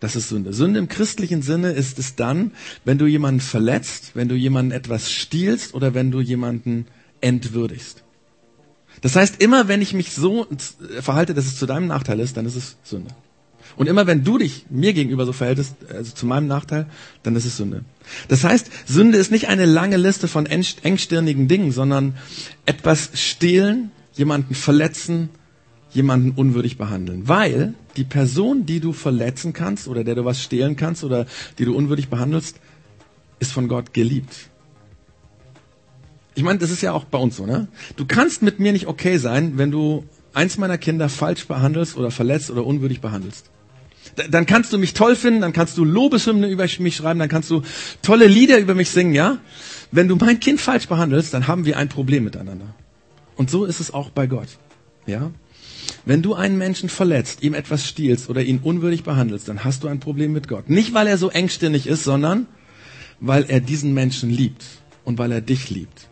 [0.00, 0.52] das ist Sünde.
[0.52, 2.52] Sünde im christlichen Sinne ist es dann,
[2.84, 6.86] wenn du jemanden verletzt, wenn du jemanden etwas stiehlst oder wenn du jemanden
[7.20, 8.04] entwürdigst.
[9.00, 10.46] Das heißt, immer wenn ich mich so
[11.00, 13.10] verhalte, dass es zu deinem Nachteil ist, dann ist es Sünde.
[13.76, 16.86] Und immer wenn du dich mir gegenüber so verhältst, also zu meinem Nachteil,
[17.22, 17.84] dann ist es Sünde.
[18.28, 22.14] Das heißt, Sünde ist nicht eine lange Liste von engstirnigen Dingen, sondern
[22.66, 25.28] etwas stehlen, jemanden verletzen,
[25.92, 27.28] jemanden unwürdig behandeln.
[27.28, 31.26] Weil die Person, die du verletzen kannst oder der du was stehlen kannst oder
[31.58, 32.60] die du unwürdig behandelst,
[33.40, 34.34] ist von Gott geliebt.
[36.36, 37.66] Ich meine, das ist ja auch bei uns so, ne?
[37.96, 42.12] Du kannst mit mir nicht okay sein, wenn du eins meiner Kinder falsch behandelst oder
[42.12, 43.50] verletzt oder unwürdig behandelst.
[44.30, 47.50] Dann kannst du mich toll finden, dann kannst du Lobeshymne über mich schreiben, dann kannst
[47.50, 47.62] du
[48.02, 49.38] tolle Lieder über mich singen, ja?
[49.90, 52.74] Wenn du mein Kind falsch behandelst, dann haben wir ein Problem miteinander.
[53.36, 54.48] Und so ist es auch bei Gott,
[55.06, 55.32] ja?
[56.08, 59.88] Wenn du einen Menschen verletzt, ihm etwas stiehlst oder ihn unwürdig behandelst, dann hast du
[59.88, 60.70] ein Problem mit Gott.
[60.70, 62.46] Nicht, weil er so engstirnig ist, sondern
[63.20, 64.64] weil er diesen Menschen liebt
[65.04, 66.08] und weil er dich liebt.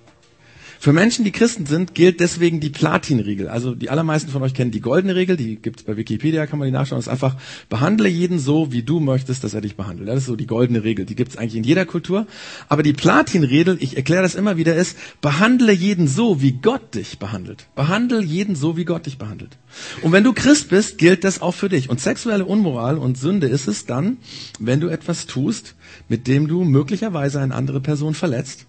[0.78, 3.48] Für Menschen, die Christen sind, gilt deswegen die Platin-Regel.
[3.48, 6.66] Also die allermeisten von euch kennen die goldene Regel, die gibt's bei Wikipedia, kann man
[6.66, 6.98] die nachschauen.
[6.98, 7.36] Das ist einfach,
[7.68, 10.08] behandle jeden so, wie du möchtest, dass er dich behandelt.
[10.08, 11.06] Das ist so die goldene Regel.
[11.06, 12.26] Die gibt's eigentlich in jeder Kultur.
[12.68, 17.18] Aber die Platin-Regel, ich erkläre das immer wieder, ist, behandle jeden so, wie Gott dich
[17.18, 17.66] behandelt.
[17.74, 19.58] Behandle jeden so, wie Gott dich behandelt.
[20.02, 21.90] Und wenn du Christ bist, gilt das auch für dich.
[21.90, 24.18] Und sexuelle Unmoral und Sünde ist es dann,
[24.58, 25.74] wenn du etwas tust,
[26.08, 28.66] mit dem du möglicherweise eine andere Person verletzt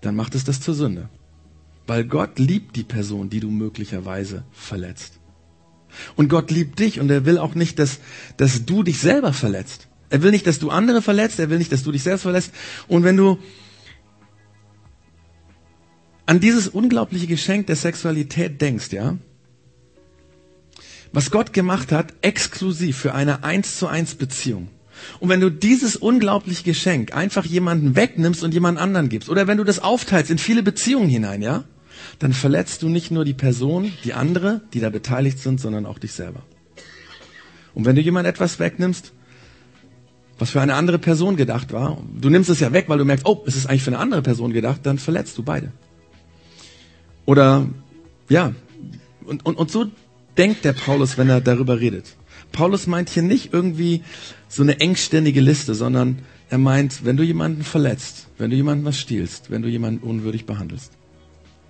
[0.00, 1.08] dann macht es das zur Sünde.
[1.86, 5.18] Weil Gott liebt die Person, die du möglicherweise verletzt.
[6.16, 7.98] Und Gott liebt dich und er will auch nicht, dass,
[8.36, 9.88] dass du dich selber verletzt.
[10.08, 12.52] Er will nicht, dass du andere verletzt, er will nicht, dass du dich selbst verletzt.
[12.88, 13.38] Und wenn du
[16.26, 19.18] an dieses unglaubliche Geschenk der Sexualität denkst, ja,
[21.12, 24.68] was Gott gemacht hat, exklusiv für eine eins zu eins Beziehung,
[25.18, 29.58] Und wenn du dieses unglaubliche Geschenk einfach jemanden wegnimmst und jemand anderen gibst, oder wenn
[29.58, 31.64] du das aufteilst in viele Beziehungen hinein, ja,
[32.18, 35.98] dann verletzt du nicht nur die Person, die andere, die da beteiligt sind, sondern auch
[35.98, 36.42] dich selber.
[37.74, 39.12] Und wenn du jemand etwas wegnimmst,
[40.38, 43.26] was für eine andere Person gedacht war, du nimmst es ja weg, weil du merkst,
[43.26, 45.72] oh, es ist eigentlich für eine andere Person gedacht, dann verletzt du beide.
[47.26, 47.68] Oder,
[48.28, 48.54] ja,
[49.24, 49.86] und, und, und so
[50.38, 52.16] denkt der Paulus, wenn er darüber redet.
[52.52, 54.02] Paulus meint hier nicht irgendwie
[54.50, 56.18] so eine engständige Liste, sondern
[56.50, 60.44] er meint, wenn du jemanden verletzt, wenn du jemanden was stiehlst, wenn du jemanden unwürdig
[60.44, 60.92] behandelst.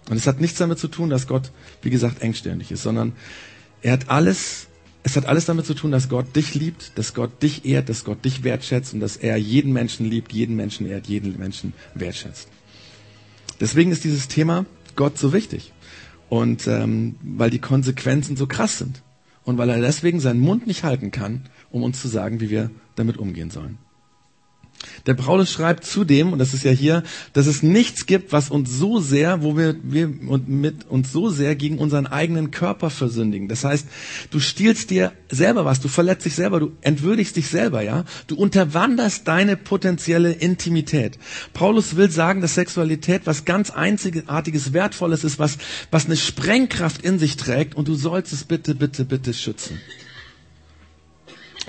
[0.09, 3.13] Und es hat nichts damit zu tun, dass Gott, wie gesagt, engständig ist, sondern
[3.83, 4.67] er hat alles,
[5.03, 8.05] es hat alles damit zu tun, dass Gott dich liebt, dass Gott dich ehrt, dass
[8.05, 12.49] Gott dich wertschätzt und dass er jeden Menschen liebt, jeden Menschen ehrt, jeden Menschen wertschätzt.
[13.61, 14.65] Deswegen ist dieses Thema
[14.97, 15.73] Gott so wichtig.
[16.31, 19.03] Und ähm, weil die Konsequenzen so krass sind.
[19.45, 22.71] Und weil er deswegen seinen Mund nicht halten kann, um uns zu sagen, wie wir
[22.97, 23.79] damit umgehen sollen.
[25.07, 27.03] Der Paulus schreibt zudem, und das ist ja hier,
[27.33, 31.55] dass es nichts gibt, was uns so sehr, wo wir, wir mit uns so sehr
[31.55, 33.49] gegen unseren eigenen Körper versündigen.
[33.49, 33.87] Das heißt,
[34.31, 38.05] du stiehlst dir selber was, du verletzt dich selber, du entwürdigst dich selber, ja.
[38.27, 41.19] Du unterwanderst deine potenzielle Intimität.
[41.53, 45.59] Paulus will sagen, dass Sexualität was ganz einzigartiges, wertvolles ist, was,
[45.91, 49.79] was eine Sprengkraft in sich trägt und du sollst es bitte, bitte, bitte schützen.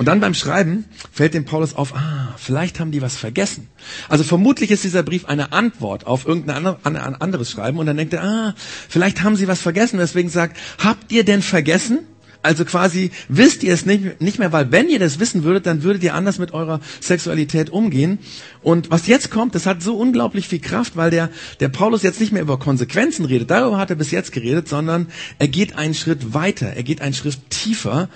[0.01, 3.67] Und dann beim Schreiben fällt dem Paulus auf, ah, vielleicht haben die was vergessen.
[4.09, 8.23] Also vermutlich ist dieser Brief eine Antwort auf irgendein anderes Schreiben und dann denkt er,
[8.23, 8.55] ah,
[8.89, 9.99] vielleicht haben sie was vergessen.
[9.99, 11.99] Deswegen sagt, habt ihr denn vergessen?
[12.41, 15.83] Also quasi wisst ihr es nicht, nicht mehr, weil wenn ihr das wissen würdet, dann
[15.83, 18.17] würdet ihr anders mit eurer Sexualität umgehen.
[18.63, 22.19] Und was jetzt kommt, das hat so unglaublich viel Kraft, weil der, der Paulus jetzt
[22.19, 25.93] nicht mehr über Konsequenzen redet, darüber hat er bis jetzt geredet, sondern er geht einen
[25.93, 28.09] Schritt weiter, er geht einen Schritt tiefer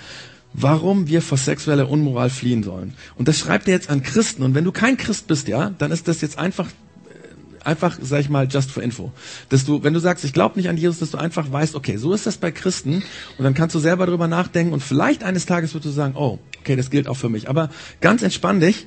[0.58, 2.94] warum wir vor sexueller Unmoral fliehen sollen.
[3.16, 4.42] Und das schreibt er jetzt an Christen.
[4.42, 8.20] Und wenn du kein Christ bist, ja, dann ist das jetzt einfach äh, einfach, sag
[8.20, 9.12] ich mal, just for info.
[9.50, 11.98] Dass du, wenn du sagst, ich glaube nicht an Jesus, dass du einfach weißt, okay,
[11.98, 13.02] so ist das bei Christen
[13.36, 16.38] und dann kannst du selber drüber nachdenken und vielleicht eines Tages wirst du sagen, oh,
[16.60, 17.50] okay, das gilt auch für mich.
[17.50, 17.68] Aber
[18.00, 18.86] ganz entspann dich.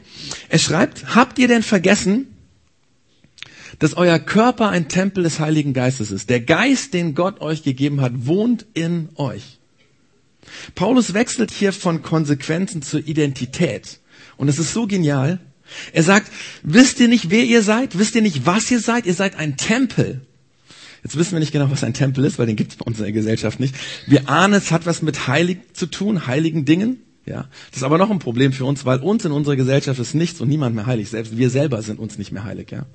[0.49, 2.35] Er schreibt, habt ihr denn vergessen,
[3.77, 6.31] dass euer Körper ein Tempel des Heiligen Geistes ist?
[6.31, 9.58] Der Geist, den Gott euch gegeben hat, wohnt in euch.
[10.75, 13.99] Paulus wechselt hier von Konsequenzen zur Identität.
[14.37, 15.39] Und es ist so genial.
[15.93, 16.31] Er sagt,
[16.63, 17.97] wisst ihr nicht, wer ihr seid?
[17.97, 19.05] Wisst ihr nicht, was ihr seid?
[19.05, 20.21] Ihr seid ein Tempel.
[21.03, 22.97] Jetzt wissen wir nicht genau, was ein Tempel ist, weil den gibt es bei uns
[22.97, 23.75] in der Gesellschaft nicht.
[24.05, 27.01] Wir ahnen, es hat was mit heilig zu tun, heiligen Dingen.
[27.25, 30.15] Ja, das ist aber noch ein Problem für uns, weil uns in unserer Gesellschaft ist
[30.15, 31.09] nichts und niemand mehr heilig.
[31.09, 32.71] Selbst wir selber sind uns nicht mehr heilig.
[32.71, 32.85] Ja.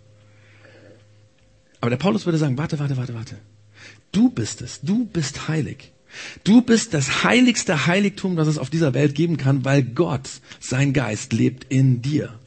[1.80, 3.36] Aber der Paulus würde sagen, warte, warte, warte, warte.
[4.10, 4.80] Du bist es.
[4.80, 5.92] Du bist heilig.
[6.44, 10.29] Du bist das heiligste Heiligtum, das es auf dieser Welt geben kann, weil Gott,
[10.61, 12.38] sein Geist, lebt in dir.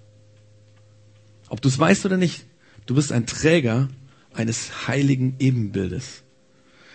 [1.49, 2.45] Ob du es weißt oder nicht,
[2.85, 3.89] du bist ein Träger
[4.33, 6.23] eines heiligen Ebenbildes.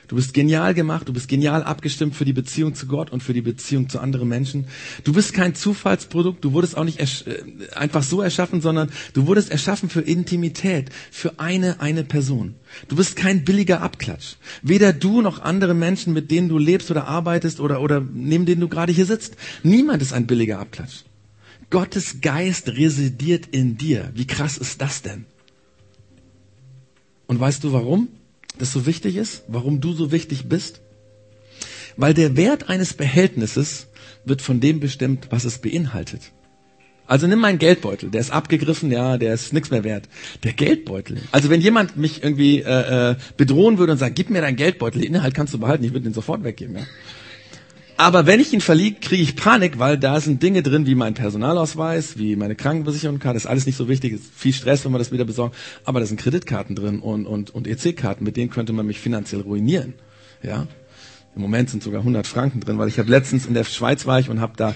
[0.09, 3.33] Du bist genial gemacht, du bist genial abgestimmt für die Beziehung zu Gott und für
[3.33, 4.67] die Beziehung zu anderen Menschen.
[5.05, 7.43] Du bist kein Zufallsprodukt, du wurdest auch nicht äh,
[7.75, 12.57] einfach so erschaffen, sondern du wurdest erschaffen für Intimität, für eine, eine Person.
[12.89, 14.35] Du bist kein billiger Abklatsch.
[14.63, 18.61] Weder du noch andere Menschen, mit denen du lebst oder arbeitest oder, oder neben denen
[18.61, 19.37] du gerade hier sitzt.
[19.63, 21.05] Niemand ist ein billiger Abklatsch.
[21.71, 24.11] Gottes Geist residiert in dir.
[24.15, 25.25] Wie krass ist das denn?
[27.27, 28.09] Und weißt du warum?
[28.63, 30.81] Das so wichtig ist, warum du so wichtig bist?
[31.97, 33.89] Weil der Wert eines Behältnisses
[34.25, 36.31] wird von dem bestimmt, was es beinhaltet.
[37.09, 40.09] Also nimm meinen Geldbeutel, der ist abgegriffen, ja, der ist nichts mehr wert.
[40.45, 41.19] Der Geldbeutel.
[41.33, 45.03] Also wenn jemand mich irgendwie äh, äh bedrohen würde und sagt, gib mir deinen Geldbeutel,
[45.03, 46.77] den Inhalt kannst du behalten, ich würde den sofort weggeben.
[46.77, 46.87] Ja.
[48.03, 51.15] Aber wenn ich ihn verliere, kriege ich Panik, weil da sind Dinge drin wie mein
[51.15, 53.37] Personalausweis, wie meine Krankenversicherungskarte.
[53.37, 54.15] Ist alles nicht so wichtig.
[54.15, 55.55] Ist viel Stress, wenn man das wieder besorgt.
[55.85, 58.25] Aber da sind Kreditkarten drin und, und, und EC-Karten.
[58.25, 59.95] Mit denen könnte man mich finanziell ruinieren.
[60.43, 60.67] Ja.
[61.37, 64.19] Im Moment sind sogar 100 Franken drin, weil ich habe letztens in der Schweiz war
[64.19, 64.75] ich und habe da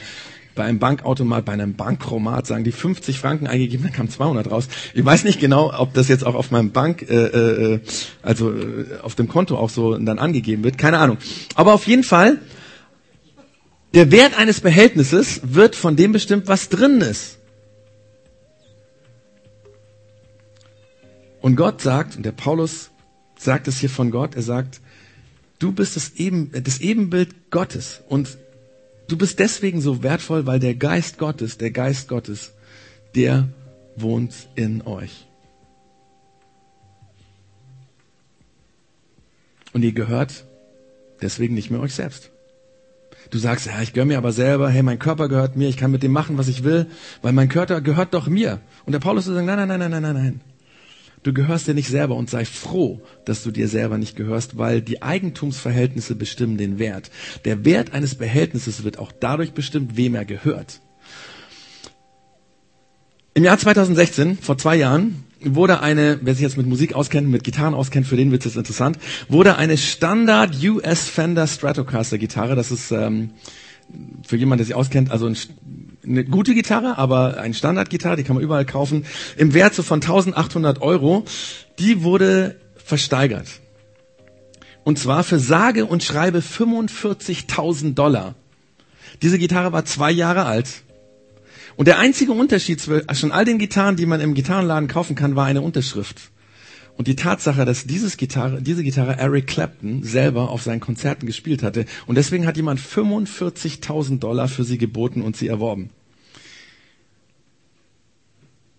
[0.54, 4.68] bei einem Bankautomat, bei einem Bankromat, sagen die 50 Franken eingegeben, dann kam 200 raus.
[4.94, 7.80] Ich weiß nicht genau, ob das jetzt auch auf meinem Bank, äh, äh,
[8.22, 10.78] also äh, auf dem Konto auch so dann angegeben wird.
[10.78, 11.18] Keine Ahnung.
[11.56, 12.38] Aber auf jeden Fall
[13.96, 17.38] der Wert eines Behältnisses wird von dem bestimmt, was drin ist.
[21.40, 22.90] Und Gott sagt, und der Paulus
[23.38, 24.82] sagt es hier von Gott, er sagt,
[25.58, 28.36] du bist das, Eben, das Ebenbild Gottes und
[29.08, 32.52] du bist deswegen so wertvoll, weil der Geist Gottes, der Geist Gottes,
[33.14, 33.48] der
[33.96, 35.24] wohnt in euch.
[39.72, 40.44] Und ihr gehört
[41.22, 42.30] deswegen nicht mehr euch selbst.
[43.30, 45.90] Du sagst, ja, ich gehöre mir aber selber, hey, mein Körper gehört mir, ich kann
[45.90, 46.86] mit dem machen, was ich will,
[47.22, 48.60] weil mein Körper gehört doch mir.
[48.84, 50.40] Und der Paulus sagt, nein, nein, nein, nein, nein, nein, nein.
[51.22, 54.80] Du gehörst dir nicht selber und sei froh, dass du dir selber nicht gehörst, weil
[54.80, 57.10] die Eigentumsverhältnisse bestimmen den Wert.
[57.44, 60.80] Der Wert eines Behältnisses wird auch dadurch bestimmt, wem er gehört.
[63.34, 67.44] Im Jahr 2016, vor zwei Jahren, wurde eine, wer sich jetzt mit Musik auskennt, mit
[67.44, 72.70] Gitarren auskennt, für den wird es interessant, wurde eine Standard US Fender Stratocaster Gitarre, das
[72.70, 73.30] ist ähm,
[74.26, 75.36] für jemanden, der sich auskennt, also ein,
[76.04, 79.04] eine gute Gitarre, aber ein Standardgitarre, die kann man überall kaufen,
[79.36, 81.24] im Wert so von 1800 Euro,
[81.78, 83.46] die wurde versteigert.
[84.84, 88.34] Und zwar für sage und schreibe 45.000 Dollar.
[89.22, 90.82] Diese Gitarre war zwei Jahre alt
[91.76, 95.46] und der einzige Unterschied zwischen all den Gitarren, die man im Gitarrenladen kaufen kann, war
[95.46, 96.30] eine Unterschrift.
[96.96, 101.62] Und die Tatsache, dass dieses Gitarre, diese Gitarre Eric Clapton selber auf seinen Konzerten gespielt
[101.62, 101.84] hatte.
[102.06, 105.90] Und deswegen hat jemand 45.000 Dollar für sie geboten und sie erworben.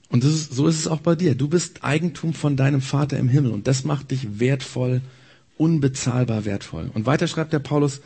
[0.10, 1.36] Und ist, so ist es auch bei dir.
[1.36, 5.02] Du bist Eigentum von deinem Vater im Himmel und das macht dich wertvoll
[5.58, 6.90] unbezahlbar wertvoll.
[6.94, 8.02] Und weiter schreibt der Paulus,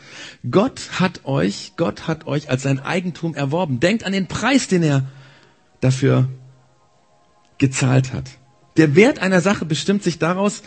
[0.49, 3.79] Gott hat euch, Gott hat euch als sein Eigentum erworben.
[3.79, 5.07] Denkt an den Preis, den er
[5.81, 6.29] dafür
[7.57, 8.25] gezahlt hat.
[8.77, 10.63] Der Wert einer Sache bestimmt sich daraus,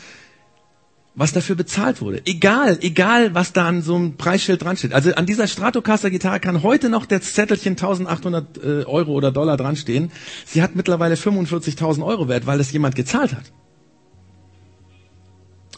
[1.15, 2.23] was dafür bezahlt wurde.
[2.27, 4.93] Egal, egal, was da an so einem Preisschild dran steht.
[4.93, 9.57] Also an dieser Stratocaster Gitarre kann heute noch das Zettelchen 1800 äh, Euro oder Dollar
[9.57, 10.11] dran stehen.
[10.45, 13.53] Sie hat mittlerweile 45.000 Euro wert, weil das jemand gezahlt hat.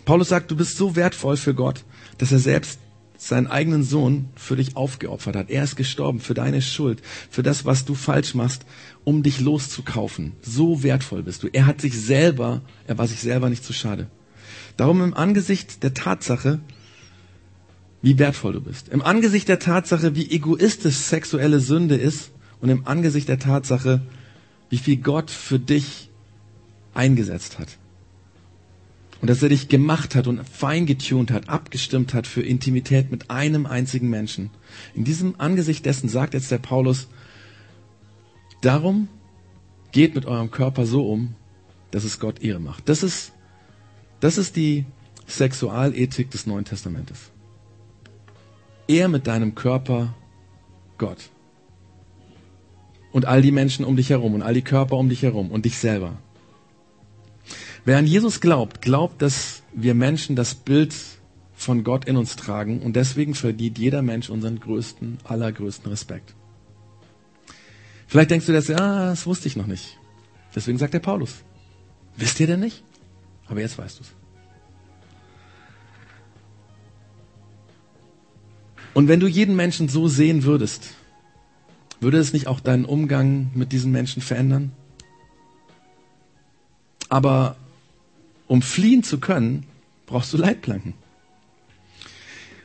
[0.07, 1.85] Paulus sagt, du bist so wertvoll für Gott,
[2.19, 2.79] dass er selbst
[3.19, 5.51] seinen eigenen Sohn für dich aufgeopfert hat.
[5.51, 8.65] Er ist gestorben für deine Schuld, für das, was du falsch machst,
[9.05, 10.33] um dich loszukaufen.
[10.43, 11.49] So wertvoll bist du.
[11.53, 14.07] Er hat sich selber, er war sich selber nicht zu schade.
[14.77, 16.61] Darum im Angesicht der Tatsache,
[18.01, 22.87] wie wertvoll du bist, im Angesicht der Tatsache, wie egoistisch sexuelle Sünde ist und im
[22.87, 24.03] Angesicht der Tatsache,
[24.71, 26.11] wie viel Gott für dich
[26.95, 27.77] eingesetzt hat
[29.21, 33.67] und dass er dich gemacht hat und feingetuned hat, abgestimmt hat für Intimität mit einem
[33.67, 34.51] einzigen Menschen.
[34.95, 37.09] In diesem Angesicht dessen sagt jetzt der Paulus,
[38.61, 39.09] darum
[39.93, 41.35] geht mit eurem Körper so um,
[41.91, 42.89] dass es Gott Ehre macht.
[42.89, 43.33] Das ist,
[44.21, 44.85] das ist die
[45.27, 47.31] Sexualethik des Neuen Testamentes.
[48.89, 50.15] Ehr mit deinem Körper
[50.99, 51.31] Gott.
[53.13, 55.65] Und all die Menschen um dich herum und all die Körper um dich herum und
[55.65, 56.19] dich selber.
[57.87, 60.93] Wer an Jesus glaubt, glaubt, dass wir Menschen das Bild
[61.55, 66.35] von Gott in uns tragen und deswegen verdient jeder Mensch unseren größten, allergrößten Respekt.
[68.09, 69.99] Vielleicht denkst du das, ja, das wusste ich noch nicht.
[70.53, 71.45] Deswegen sagt der Paulus,
[72.17, 72.83] wisst ihr denn nicht?
[73.47, 74.11] Aber jetzt weißt du es.
[78.95, 80.95] Und wenn du jeden Menschen so sehen würdest,
[82.01, 84.73] würde es nicht auch deinen Umgang mit diesen Menschen verändern?
[87.09, 87.55] Aber
[88.47, 89.65] um fliehen zu können,
[90.07, 90.95] brauchst du Leitplanken.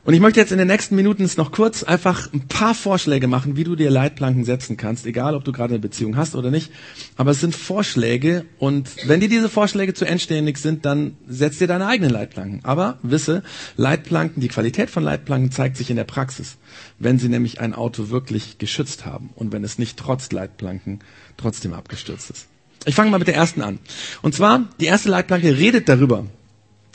[0.03, 3.55] Und ich möchte jetzt in den nächsten Minuten noch kurz einfach ein paar Vorschläge machen,
[3.55, 6.71] wie du dir Leitplanken setzen kannst, egal ob du gerade eine Beziehung hast oder nicht.
[7.17, 11.67] Aber es sind Vorschläge und wenn dir diese Vorschläge zu endständig sind, dann setz dir
[11.67, 12.61] deine eigenen Leitplanken.
[12.63, 13.43] Aber wisse,
[13.77, 16.57] Leitplanken, die Qualität von Leitplanken zeigt sich in der Praxis,
[16.97, 21.01] wenn sie nämlich ein Auto wirklich geschützt haben und wenn es nicht trotz Leitplanken
[21.37, 22.50] trotzdem abgestürzt ist.
[22.85, 23.79] Ich fange mal mit der ersten an.
[24.21, 26.25] Und zwar, die erste Leitplanke redet darüber.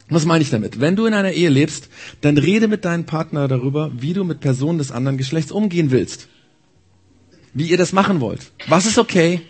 [0.09, 0.81] Was meine ich damit?
[0.81, 1.89] Wenn du in einer Ehe lebst,
[2.21, 6.29] dann rede mit deinem Partner darüber, wie du mit Personen des anderen Geschlechts umgehen willst.
[7.55, 8.53] Wie ihr das machen wollt.
[8.69, 9.41] Was ist okay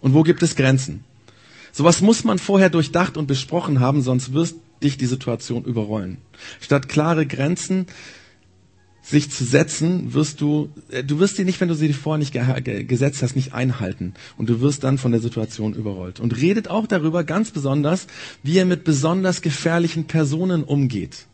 [0.00, 1.04] und wo gibt es Grenzen?
[1.72, 6.18] Sowas muss man vorher durchdacht und besprochen haben, sonst wirst dich die Situation überrollen.
[6.60, 7.86] Statt klare Grenzen
[9.08, 12.32] sich zu setzen, wirst du, äh, du wirst sie nicht, wenn du sie vorher nicht
[12.32, 14.14] ge gesetzt hast, nicht einhalten.
[14.36, 16.20] Und du wirst dann von der Situation überrollt.
[16.20, 18.06] Und redet auch darüber ganz besonders,
[18.42, 21.26] wie ihr mit besonders gefährlichen Personen umgeht.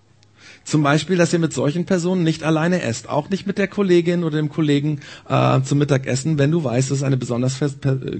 [0.64, 4.24] Zum Beispiel, dass ihr mit solchen Personen nicht alleine esst, auch nicht mit der Kollegin
[4.24, 7.58] oder dem Kollegen äh, zum Mittagessen, wenn du weißt, dass es eine besonders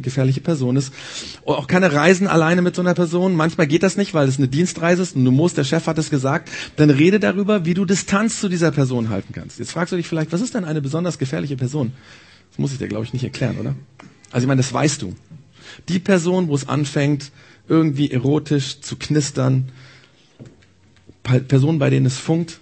[0.02, 0.92] gefährliche Person ist.
[1.46, 3.34] Auch keine Reisen alleine mit so einer Person.
[3.34, 5.96] Manchmal geht das nicht, weil es eine Dienstreise ist und du musst, der Chef hat
[5.96, 6.50] es gesagt.
[6.76, 9.58] Dann rede darüber, wie du Distanz zu dieser Person halten kannst.
[9.58, 11.92] Jetzt fragst du dich vielleicht, was ist denn eine besonders gefährliche Person?
[12.50, 13.74] Das muss ich dir, glaube ich, nicht erklären, oder?
[14.30, 15.14] Also ich meine, das weißt du.
[15.88, 17.32] Die Person, wo es anfängt,
[17.68, 19.70] irgendwie erotisch zu knistern,
[21.24, 22.60] Personen, bei denen es funkt,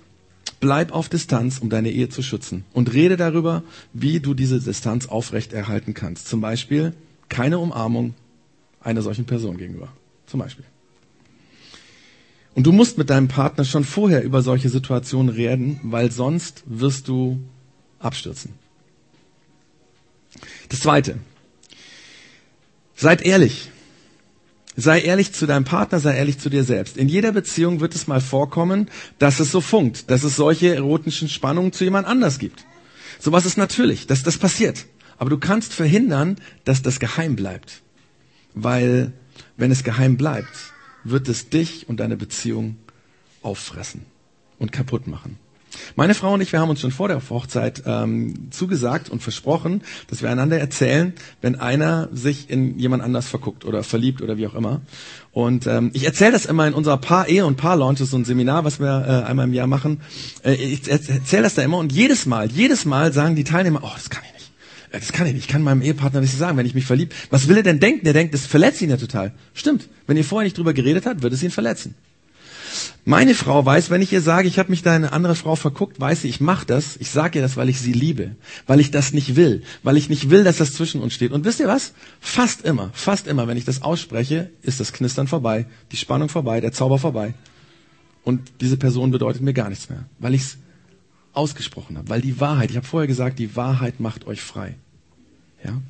[0.60, 2.64] bleib auf Distanz, um deine Ehe zu schützen.
[2.72, 6.28] Und rede darüber, wie du diese Distanz aufrechterhalten kannst.
[6.28, 6.94] Zum Beispiel
[7.28, 8.14] keine Umarmung
[8.80, 9.88] einer solchen Person gegenüber.
[10.26, 10.64] Zum Beispiel.
[12.54, 17.08] Und du musst mit deinem Partner schon vorher über solche Situationen reden, weil sonst wirst
[17.08, 17.40] du
[17.98, 18.52] abstürzen.
[20.68, 21.18] Das zweite.
[22.94, 23.71] Seid ehrlich.
[24.74, 26.96] Sei ehrlich zu deinem Partner, sei ehrlich zu dir selbst.
[26.96, 31.28] In jeder Beziehung wird es mal vorkommen, dass es so funkt, dass es solche erotischen
[31.28, 32.64] Spannungen zu jemand anders gibt.
[33.18, 34.86] Sowas ist natürlich, dass das passiert.
[35.18, 37.82] Aber du kannst verhindern, dass das geheim bleibt.
[38.54, 39.12] Weil,
[39.56, 40.72] wenn es geheim bleibt,
[41.04, 42.76] wird es dich und deine Beziehung
[43.42, 44.06] auffressen
[44.58, 45.38] und kaputt machen.
[45.96, 49.82] Meine Frau und ich, wir haben uns schon vor der Hochzeit ähm, zugesagt und versprochen,
[50.08, 54.46] dass wir einander erzählen, wenn einer sich in jemand anders verguckt oder verliebt oder wie
[54.46, 54.80] auch immer.
[55.32, 58.80] Und ähm, ich erzähle das immer in unserer Paar-Ehe und Paar-Launches, so ein Seminar, was
[58.80, 60.00] wir äh, einmal im Jahr machen.
[60.44, 63.90] Äh, ich erzähle das da immer und jedes Mal, jedes Mal sagen die Teilnehmer, oh,
[63.94, 64.52] das kann ich nicht.
[64.90, 65.44] Äh, das kann ich nicht.
[65.44, 67.14] Ich kann meinem Ehepartner nicht sagen, wenn ich mich verliebe.
[67.30, 68.04] Was will er denn denken?
[68.04, 69.32] Der denkt, das verletzt ihn ja total.
[69.54, 69.88] Stimmt.
[70.06, 71.94] Wenn ihr vorher nicht drüber geredet habt, wird es ihn verletzen.
[73.04, 75.56] Meine Frau weiß, wenn ich ihr sage, ich habe mich da in eine andere Frau
[75.56, 76.96] verguckt, weiß sie, ich mache das.
[76.96, 80.08] Ich sage ihr das, weil ich sie liebe, weil ich das nicht will, weil ich
[80.08, 81.32] nicht will, dass das zwischen uns steht.
[81.32, 81.92] Und wisst ihr was?
[82.20, 86.60] Fast immer, fast immer, wenn ich das ausspreche, ist das Knistern vorbei, die Spannung vorbei,
[86.60, 87.34] der Zauber vorbei.
[88.24, 90.58] Und diese Person bedeutet mir gar nichts mehr, weil ich es
[91.32, 94.74] ausgesprochen habe, weil die Wahrheit, ich habe vorher gesagt, die Wahrheit macht euch frei.
[95.64, 95.80] Ja?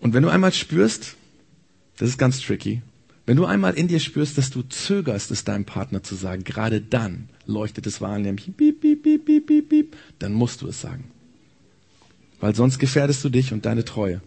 [0.00, 1.16] Und wenn du einmal spürst,
[1.98, 2.82] das ist ganz tricky,
[3.26, 6.80] wenn du einmal in dir spürst, dass du zögerst, es deinem Partner zu sagen, gerade
[6.80, 11.04] dann leuchtet das Warnlämpchen, piep, piep, piep, piep, piep, piep, dann musst du es sagen.
[12.40, 14.22] Weil sonst gefährdest du dich und deine Treue.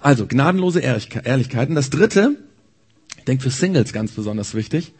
[0.00, 1.68] Also, gnadenlose Ehrlichkeit.
[1.68, 2.36] Und das dritte,
[3.26, 4.92] denke für Singles ganz besonders wichtig.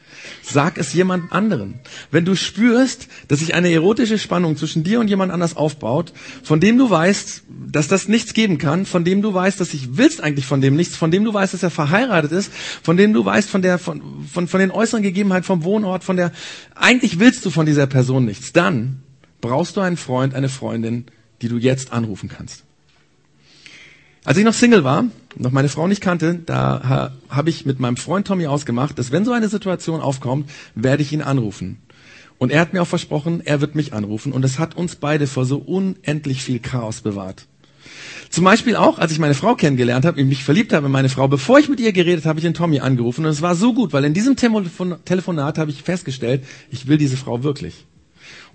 [0.43, 1.81] Sag es jemand anderen.
[2.11, 6.13] Wenn du spürst, dass sich eine erotische Spannung zwischen dir und jemand anders aufbaut,
[6.43, 9.97] von dem du weißt, dass das nichts geben kann, von dem du weißt, dass ich
[9.97, 12.53] willst eigentlich von dem nichts, von dem du weißt, dass er verheiratet ist,
[12.83, 16.17] von dem du weißt, von der, von, von, von den äußeren Gegebenheiten vom Wohnort, von
[16.17, 16.33] der,
[16.75, 19.03] eigentlich willst du von dieser Person nichts, dann
[19.41, 21.07] brauchst du einen Freund, eine Freundin,
[21.43, 22.66] die du jetzt anrufen kannst.
[24.27, 25.05] Als ich noch Single war,
[25.37, 29.13] noch meine Frau nicht kannte, da ha, habe ich mit meinem Freund Tommy ausgemacht, dass
[29.13, 31.79] wenn so eine Situation aufkommt, werde ich ihn anrufen.
[32.37, 34.33] Und er hat mir auch versprochen, er wird mich anrufen.
[34.33, 37.47] Und es hat uns beide vor so unendlich viel Chaos bewahrt.
[38.29, 41.09] Zum Beispiel auch, als ich meine Frau kennengelernt habe, ich mich verliebt habe in meine
[41.09, 43.25] Frau, bevor ich mit ihr geredet habe, ich den Tommy angerufen.
[43.25, 47.17] Und es war so gut, weil in diesem Telefonat habe ich festgestellt, ich will diese
[47.17, 47.87] Frau wirklich.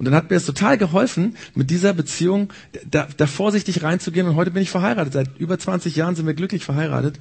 [0.01, 2.49] Und dann hat mir es total geholfen, mit dieser Beziehung
[2.89, 4.27] da, da vorsichtig reinzugehen.
[4.27, 5.13] Und heute bin ich verheiratet.
[5.13, 7.19] Seit über 20 Jahren sind wir glücklich verheiratet.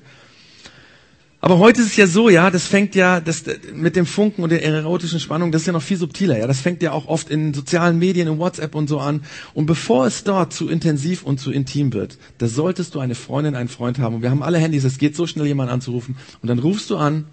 [1.42, 4.48] Aber heute ist es ja so, ja, das fängt ja das, mit dem Funken und
[4.48, 6.46] der erotischen Spannung, das ist ja noch viel subtiler, ja.
[6.46, 9.24] Das fängt ja auch oft in sozialen Medien, in WhatsApp und so an.
[9.52, 13.56] Und bevor es dort zu intensiv und zu intim wird, da solltest du eine Freundin,
[13.56, 14.14] einen Freund haben.
[14.14, 16.16] Und wir haben alle Handys, es geht so schnell, jemanden anzurufen.
[16.40, 17.26] Und dann rufst du an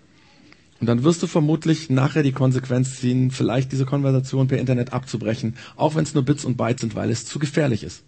[0.80, 5.56] und dann wirst du vermutlich nachher die Konsequenz ziehen, vielleicht diese Konversation per Internet abzubrechen,
[5.76, 8.04] auch wenn es nur Bits und Bytes sind, weil es zu gefährlich ist.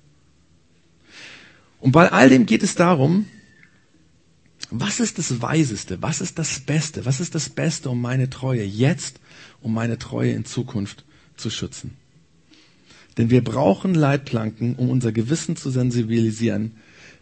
[1.79, 3.25] Und bei all dem geht es darum,
[4.69, 8.63] was ist das Weiseste, was ist das Beste, was ist das Beste, um meine Treue
[8.63, 9.19] jetzt,
[9.61, 11.05] um meine Treue in Zukunft
[11.37, 11.95] zu schützen.
[13.17, 16.73] Denn wir brauchen Leitplanken, um unser Gewissen zu sensibilisieren,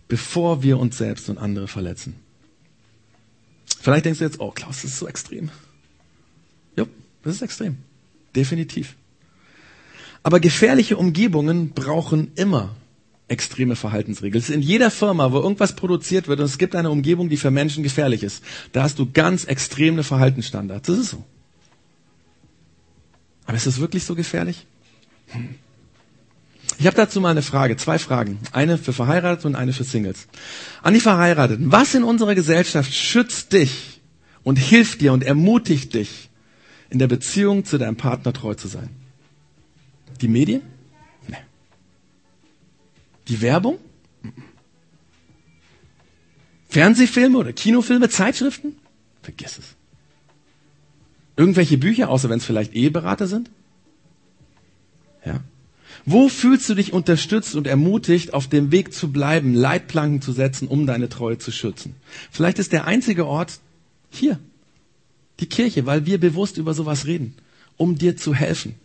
[0.08, 2.16] bevor wir uns selbst und andere verletzen.
[3.88, 5.50] Vielleicht denkst du jetzt, oh Klaus, das ist so extrem.
[6.76, 6.86] Ja,
[7.24, 7.78] das ist extrem.
[8.36, 8.98] Definitiv.
[10.24, 12.76] Aber gefährliche Umgebungen brauchen immer
[13.30, 14.44] extreme Verhaltensregeln.
[14.50, 17.82] In jeder Firma, wo irgendwas produziert wird und es gibt eine Umgebung, die für Menschen
[17.82, 20.88] gefährlich ist, da hast du ganz extreme Verhaltensstandards.
[20.88, 21.24] Das ist so.
[23.46, 24.68] Aber ist es wirklich so gefährlich?
[25.28, 25.56] Hm.
[26.80, 28.40] Ich habe dazu mal eine Frage, zwei Fragen.
[28.52, 30.28] Eine für Verheiratete und eine für Singles.
[30.84, 31.72] An die Verheirateten.
[31.72, 34.02] Was in unserer Gesellschaft schützt dich
[34.44, 36.30] und hilft dir und ermutigt dich,
[36.90, 38.90] in der Beziehung zu deinem Partner treu zu sein?
[40.22, 40.62] Die Medien?
[41.28, 41.38] Nee.
[43.28, 43.80] Die Werbung?
[46.70, 48.76] Fernsehfilme oder Kinofilme, Zeitschriften?
[49.24, 49.66] Vergiss es.
[51.36, 53.50] Irgendwelche Bücher, außer wenn es vielleicht Eheberater sind?
[55.26, 55.40] Ja.
[56.10, 60.70] Wo fühlst du dich unterstützt und ermutigt, auf dem Weg zu bleiben, Leitplanken zu setzen,
[60.70, 61.96] um deine Treue zu schützen?
[62.32, 63.60] Vielleicht ist der einzige Ort
[64.10, 64.40] hier,
[65.42, 67.36] die Kirche, weil wir bewusst über sowas reden,
[67.76, 68.76] um dir zu helfen.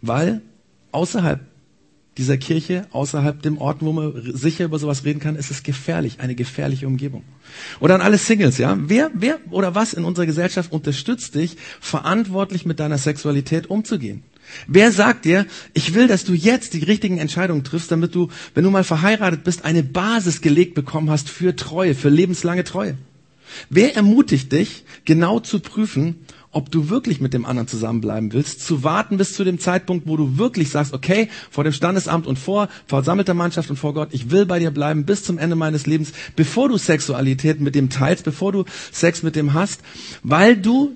[0.00, 0.42] Weil
[0.90, 1.40] außerhalb
[2.18, 6.18] dieser Kirche, außerhalb dem Ort, wo man sicher über sowas reden kann, ist es gefährlich,
[6.18, 7.22] eine gefährliche Umgebung.
[7.78, 8.76] Oder an alle Singles, ja?
[8.80, 14.24] Wer, wer oder was in unserer Gesellschaft unterstützt dich, verantwortlich mit deiner Sexualität umzugehen?
[14.66, 18.64] Wer sagt dir, ich will, dass du jetzt die richtigen Entscheidungen triffst, damit du, wenn
[18.64, 22.96] du mal verheiratet bist, eine Basis gelegt bekommen hast für Treue, für lebenslange Treue?
[23.70, 26.16] Wer ermutigt dich, genau zu prüfen,
[26.52, 30.16] ob du wirklich mit dem anderen zusammenbleiben willst, zu warten bis zu dem Zeitpunkt, wo
[30.16, 34.30] du wirklich sagst, okay, vor dem Standesamt und vor versammelter Mannschaft und vor Gott, ich
[34.30, 38.24] will bei dir bleiben bis zum Ende meines Lebens, bevor du Sexualität mit dem teilst,
[38.24, 39.80] bevor du Sex mit dem hast,
[40.22, 40.92] weil du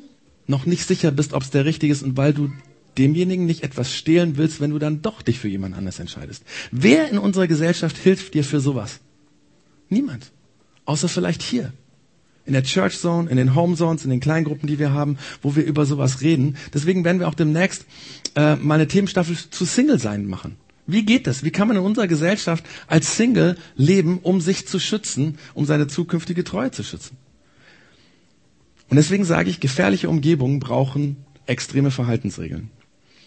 [0.47, 2.53] noch nicht sicher bist, ob es der richtige ist und weil du
[2.99, 6.45] demjenigen nicht etwas stehlen willst, wenn du dann doch dich für jemand anders entscheidest.
[6.71, 9.01] Wer in unserer Gesellschaft hilft dir für sowas?
[9.89, 10.33] Niemand.
[10.85, 11.73] Außer vielleicht hier.
[12.45, 15.57] In der Church Zone, in den Home Zones, in den Kleingruppen, die wir haben, wo
[15.57, 16.57] wir über sowas reden.
[16.73, 17.87] Deswegen werden wir auch demnächst
[18.37, 20.57] äh, mal eine Themenstaffel zu Single sein machen.
[20.87, 21.43] Wie geht das?
[21.43, 25.89] Wie kann man in unserer Gesellschaft als Single leben, um sich zu schützen, um seine
[25.89, 27.17] zukünftige Treue zu schützen?
[28.89, 31.17] Und deswegen sage ich, gefährliche Umgebungen brauchen
[31.47, 32.71] extreme Verhaltensregeln.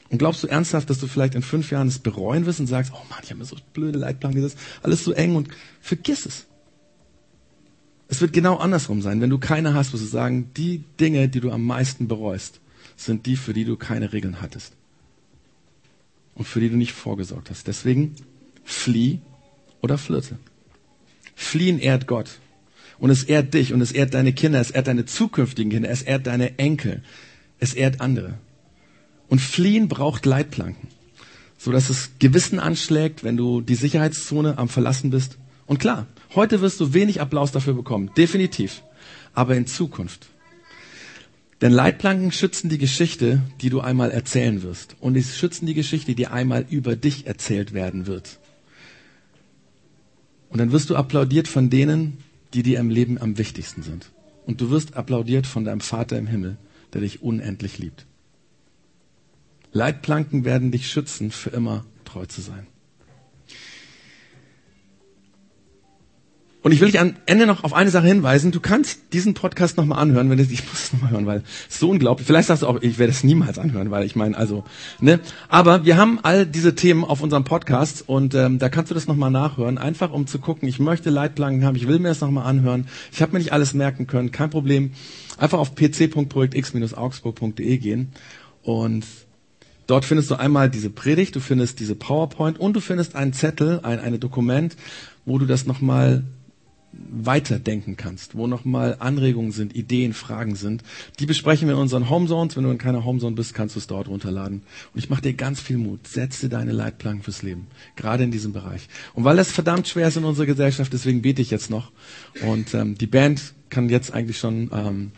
[0.10, 2.91] Und glaubst du ernsthaft, dass du vielleicht in fünf Jahren es bereuen wirst und sagst,
[2.93, 5.49] oh Mann, ich habe mir so blöde Leitplanken gesetzt, alles so eng und
[5.82, 6.45] vergiss es.
[8.07, 9.22] Es wird genau andersrum sein.
[9.22, 12.60] Wenn du keine hast, wirst du sagen, die Dinge, die du am meisten bereust,
[12.97, 14.74] sind die, für die du keine Regeln hattest.
[16.34, 17.68] Und für die du nicht vorgesorgt hast.
[17.68, 18.16] Deswegen
[18.64, 19.20] flieh
[19.82, 20.39] oder flirte.
[21.36, 22.39] Fliehen ehrt Gott.
[22.97, 26.01] Und es ehrt dich und es ehrt deine Kinder, es ehrt deine zukünftigen Kinder, es
[26.01, 27.03] ehrt deine Enkel,
[27.60, 28.39] es ehrt andere.
[29.30, 30.88] Und fliehen braucht Leitplanken,
[31.58, 35.38] so dass es Gewissen anschlägt, wenn du die Sicherheitszone am Verlassen bist.
[35.68, 38.82] Und klar, heute wirst du wenig Applaus dafür bekommen, definitiv.
[39.34, 40.28] Aber in Zukunft.
[41.62, 44.96] Denn Leitplanken schützen die Geschichte, die du einmal erzählen wirst.
[45.00, 48.40] Und sie schützen die Geschichte, die einmal über dich erzählt werden wird.
[50.50, 52.18] Und dann wirst du applaudiert von denen,
[52.54, 54.12] die dir im Leben am wichtigsten sind.
[54.46, 56.58] Und du wirst applaudiert von deinem Vater im Himmel,
[56.94, 58.08] der dich unendlich liebt.
[59.72, 62.67] Leitplanken werden dich schützen, für immer treu zu sein.
[66.61, 68.51] Und ich will dich am Ende noch auf eine Sache hinweisen.
[68.51, 71.80] Du kannst diesen Podcast nochmal anhören, wenn du, ich muss es nochmal hören, weil es
[71.80, 72.28] so unglaublich.
[72.28, 74.65] Vielleicht sagst du auch, ich werde es niemals anhören, weil ich meine, also,
[74.99, 75.22] ne.
[75.47, 79.07] Aber wir haben all diese Themen auf unserem Podcast und ähm, da kannst du das
[79.07, 82.45] nochmal nachhören, einfach um zu gucken, ich möchte Leitplanken haben, ich will mir das nochmal
[82.45, 82.89] anhören.
[83.13, 84.91] Ich habe mir nicht alles merken können, kein Problem.
[85.38, 88.09] Einfach auf pc.projektx-augsburg.de gehen
[88.63, 89.05] und
[89.90, 93.80] Dort findest du einmal diese Predigt, du findest diese PowerPoint und du findest einen Zettel,
[93.82, 94.76] ein, ein Dokument,
[95.26, 96.24] wo du das nochmal
[96.92, 100.84] weiterdenken kannst, wo nochmal Anregungen sind, Ideen, Fragen sind.
[101.20, 102.56] Die besprechen wir in unseren Homezones.
[102.56, 104.62] Wenn du in keiner Homezone bist, kannst du es dort runterladen.
[104.94, 106.08] Und ich mache dir ganz viel Mut.
[106.08, 107.66] Setze deine Leitplanken fürs Leben,
[107.96, 108.90] gerade in diesem Bereich.
[109.16, 111.92] Und weil das verdammt schwer ist in unserer Gesellschaft, deswegen bete ich jetzt noch.
[112.46, 115.12] Und ähm, die Band kann jetzt eigentlich schon ähm,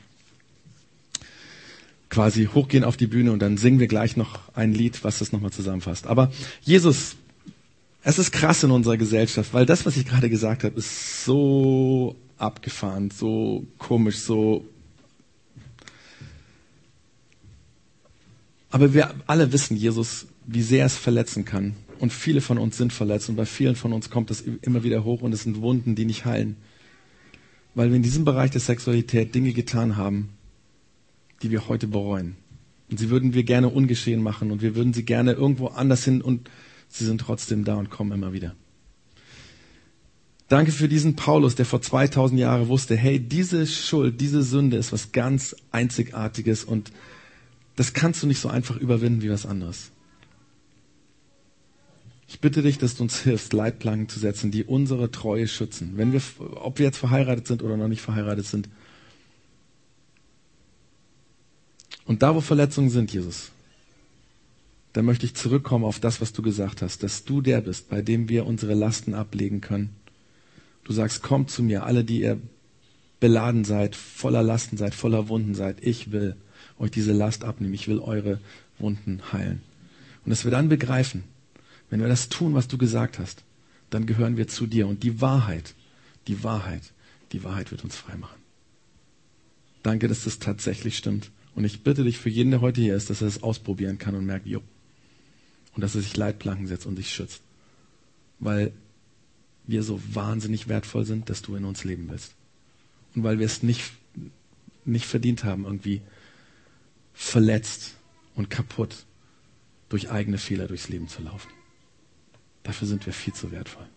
[2.12, 5.32] quasi hochgehen auf die Bühne und dann singen wir gleich noch ein Lied, was das
[5.32, 6.06] nochmal zusammenfasst.
[6.06, 6.32] Aber
[6.62, 7.16] Jesus,
[8.04, 12.16] es ist krass in unserer Gesellschaft, weil das, was ich gerade gesagt habe, ist so
[12.38, 14.66] abgefahren, so komisch, so.
[18.72, 21.76] Aber wir alle wissen, Jesus, wie sehr es verletzen kann.
[22.00, 25.04] Und viele von uns sind verletzt und bei vielen von uns kommt das immer wieder
[25.06, 26.58] hoch und es sind Wunden, die nicht heilen.
[27.74, 30.30] Weil wir in diesem Bereich der Sexualität Dinge getan haben,
[31.42, 32.36] die wir heute bereuen.
[32.90, 36.22] Und sie würden wir gerne ungeschehen machen und wir würden sie gerne irgendwo anders hin
[36.22, 36.50] und
[36.90, 38.56] sie sind trotzdem da und kommen immer wieder.
[40.50, 44.92] Danke für diesen Paulus, der vor 2000 Jahren wusste, hey, diese Schuld, diese Sünde ist
[44.92, 46.92] was ganz Einzigartiges und
[47.78, 49.92] das kannst du nicht so einfach überwinden wie was anderes.
[52.28, 55.94] Ich bitte dich, dass du uns hilfst, Leitplanken zu setzen, die unsere Treue schützen.
[55.96, 56.22] Wenn wir,
[56.56, 58.68] ob wir jetzt verheiratet sind oder noch nicht verheiratet sind,
[62.06, 63.52] Und da, wo Verletzungen sind, Jesus,
[64.94, 68.02] da möchte ich zurückkommen auf das, was du gesagt hast, dass du der bist, bei
[68.02, 69.96] dem wir unsere Lasten ablegen können.
[70.84, 72.40] Du sagst, kommt zu mir, alle, die ihr
[73.20, 75.78] beladen seid, voller Lasten seid, voller Wunden seid.
[75.82, 76.36] Ich will
[76.80, 77.74] euch diese Last abnehmen.
[77.74, 78.40] Ich will eure
[78.80, 79.62] Wunden heilen.
[80.26, 81.24] Und dass wir dann begreifen,
[81.90, 83.44] wenn wir das tun, was du gesagt hast,
[83.90, 84.88] dann gehören wir zu dir.
[84.88, 85.76] Und die Wahrheit,
[86.28, 86.82] die Wahrheit,
[87.32, 88.40] die Wahrheit wird uns frei machen.
[89.84, 91.32] Danke, dass das tatsächlich stimmt.
[91.56, 94.16] Und ich bitte dich für jeden, der heute hier ist, dass er es ausprobieren kann
[94.16, 94.62] und merkt, jo.
[95.74, 97.42] Und dass er sich Leitplanken setzt und sich schützt.
[98.40, 98.74] Weil
[99.66, 102.34] wir so wahnsinnig wertvoll sind, dass du in uns leben willst.
[103.16, 103.92] Und weil wir es nicht,
[104.86, 106.02] nicht verdient haben, irgendwie
[107.14, 107.96] verletzt
[108.36, 109.06] und kaputt
[109.90, 111.50] durch eigene Fehler durchs Leben zu laufen.
[112.64, 113.88] Dafür sind wir viel zu wertvoll.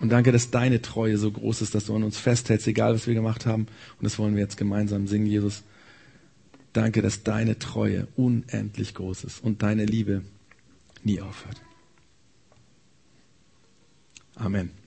[0.00, 3.06] Und danke, dass deine Treue so groß ist, dass du an uns festhältst, egal was
[3.06, 3.66] wir gemacht haben.
[3.98, 5.62] Und das wollen wir jetzt gemeinsam singen, Jesus.
[6.72, 10.22] Danke, dass deine Treue unendlich groß ist und deine Liebe
[11.04, 11.60] nie aufhört.
[14.36, 14.79] Amen.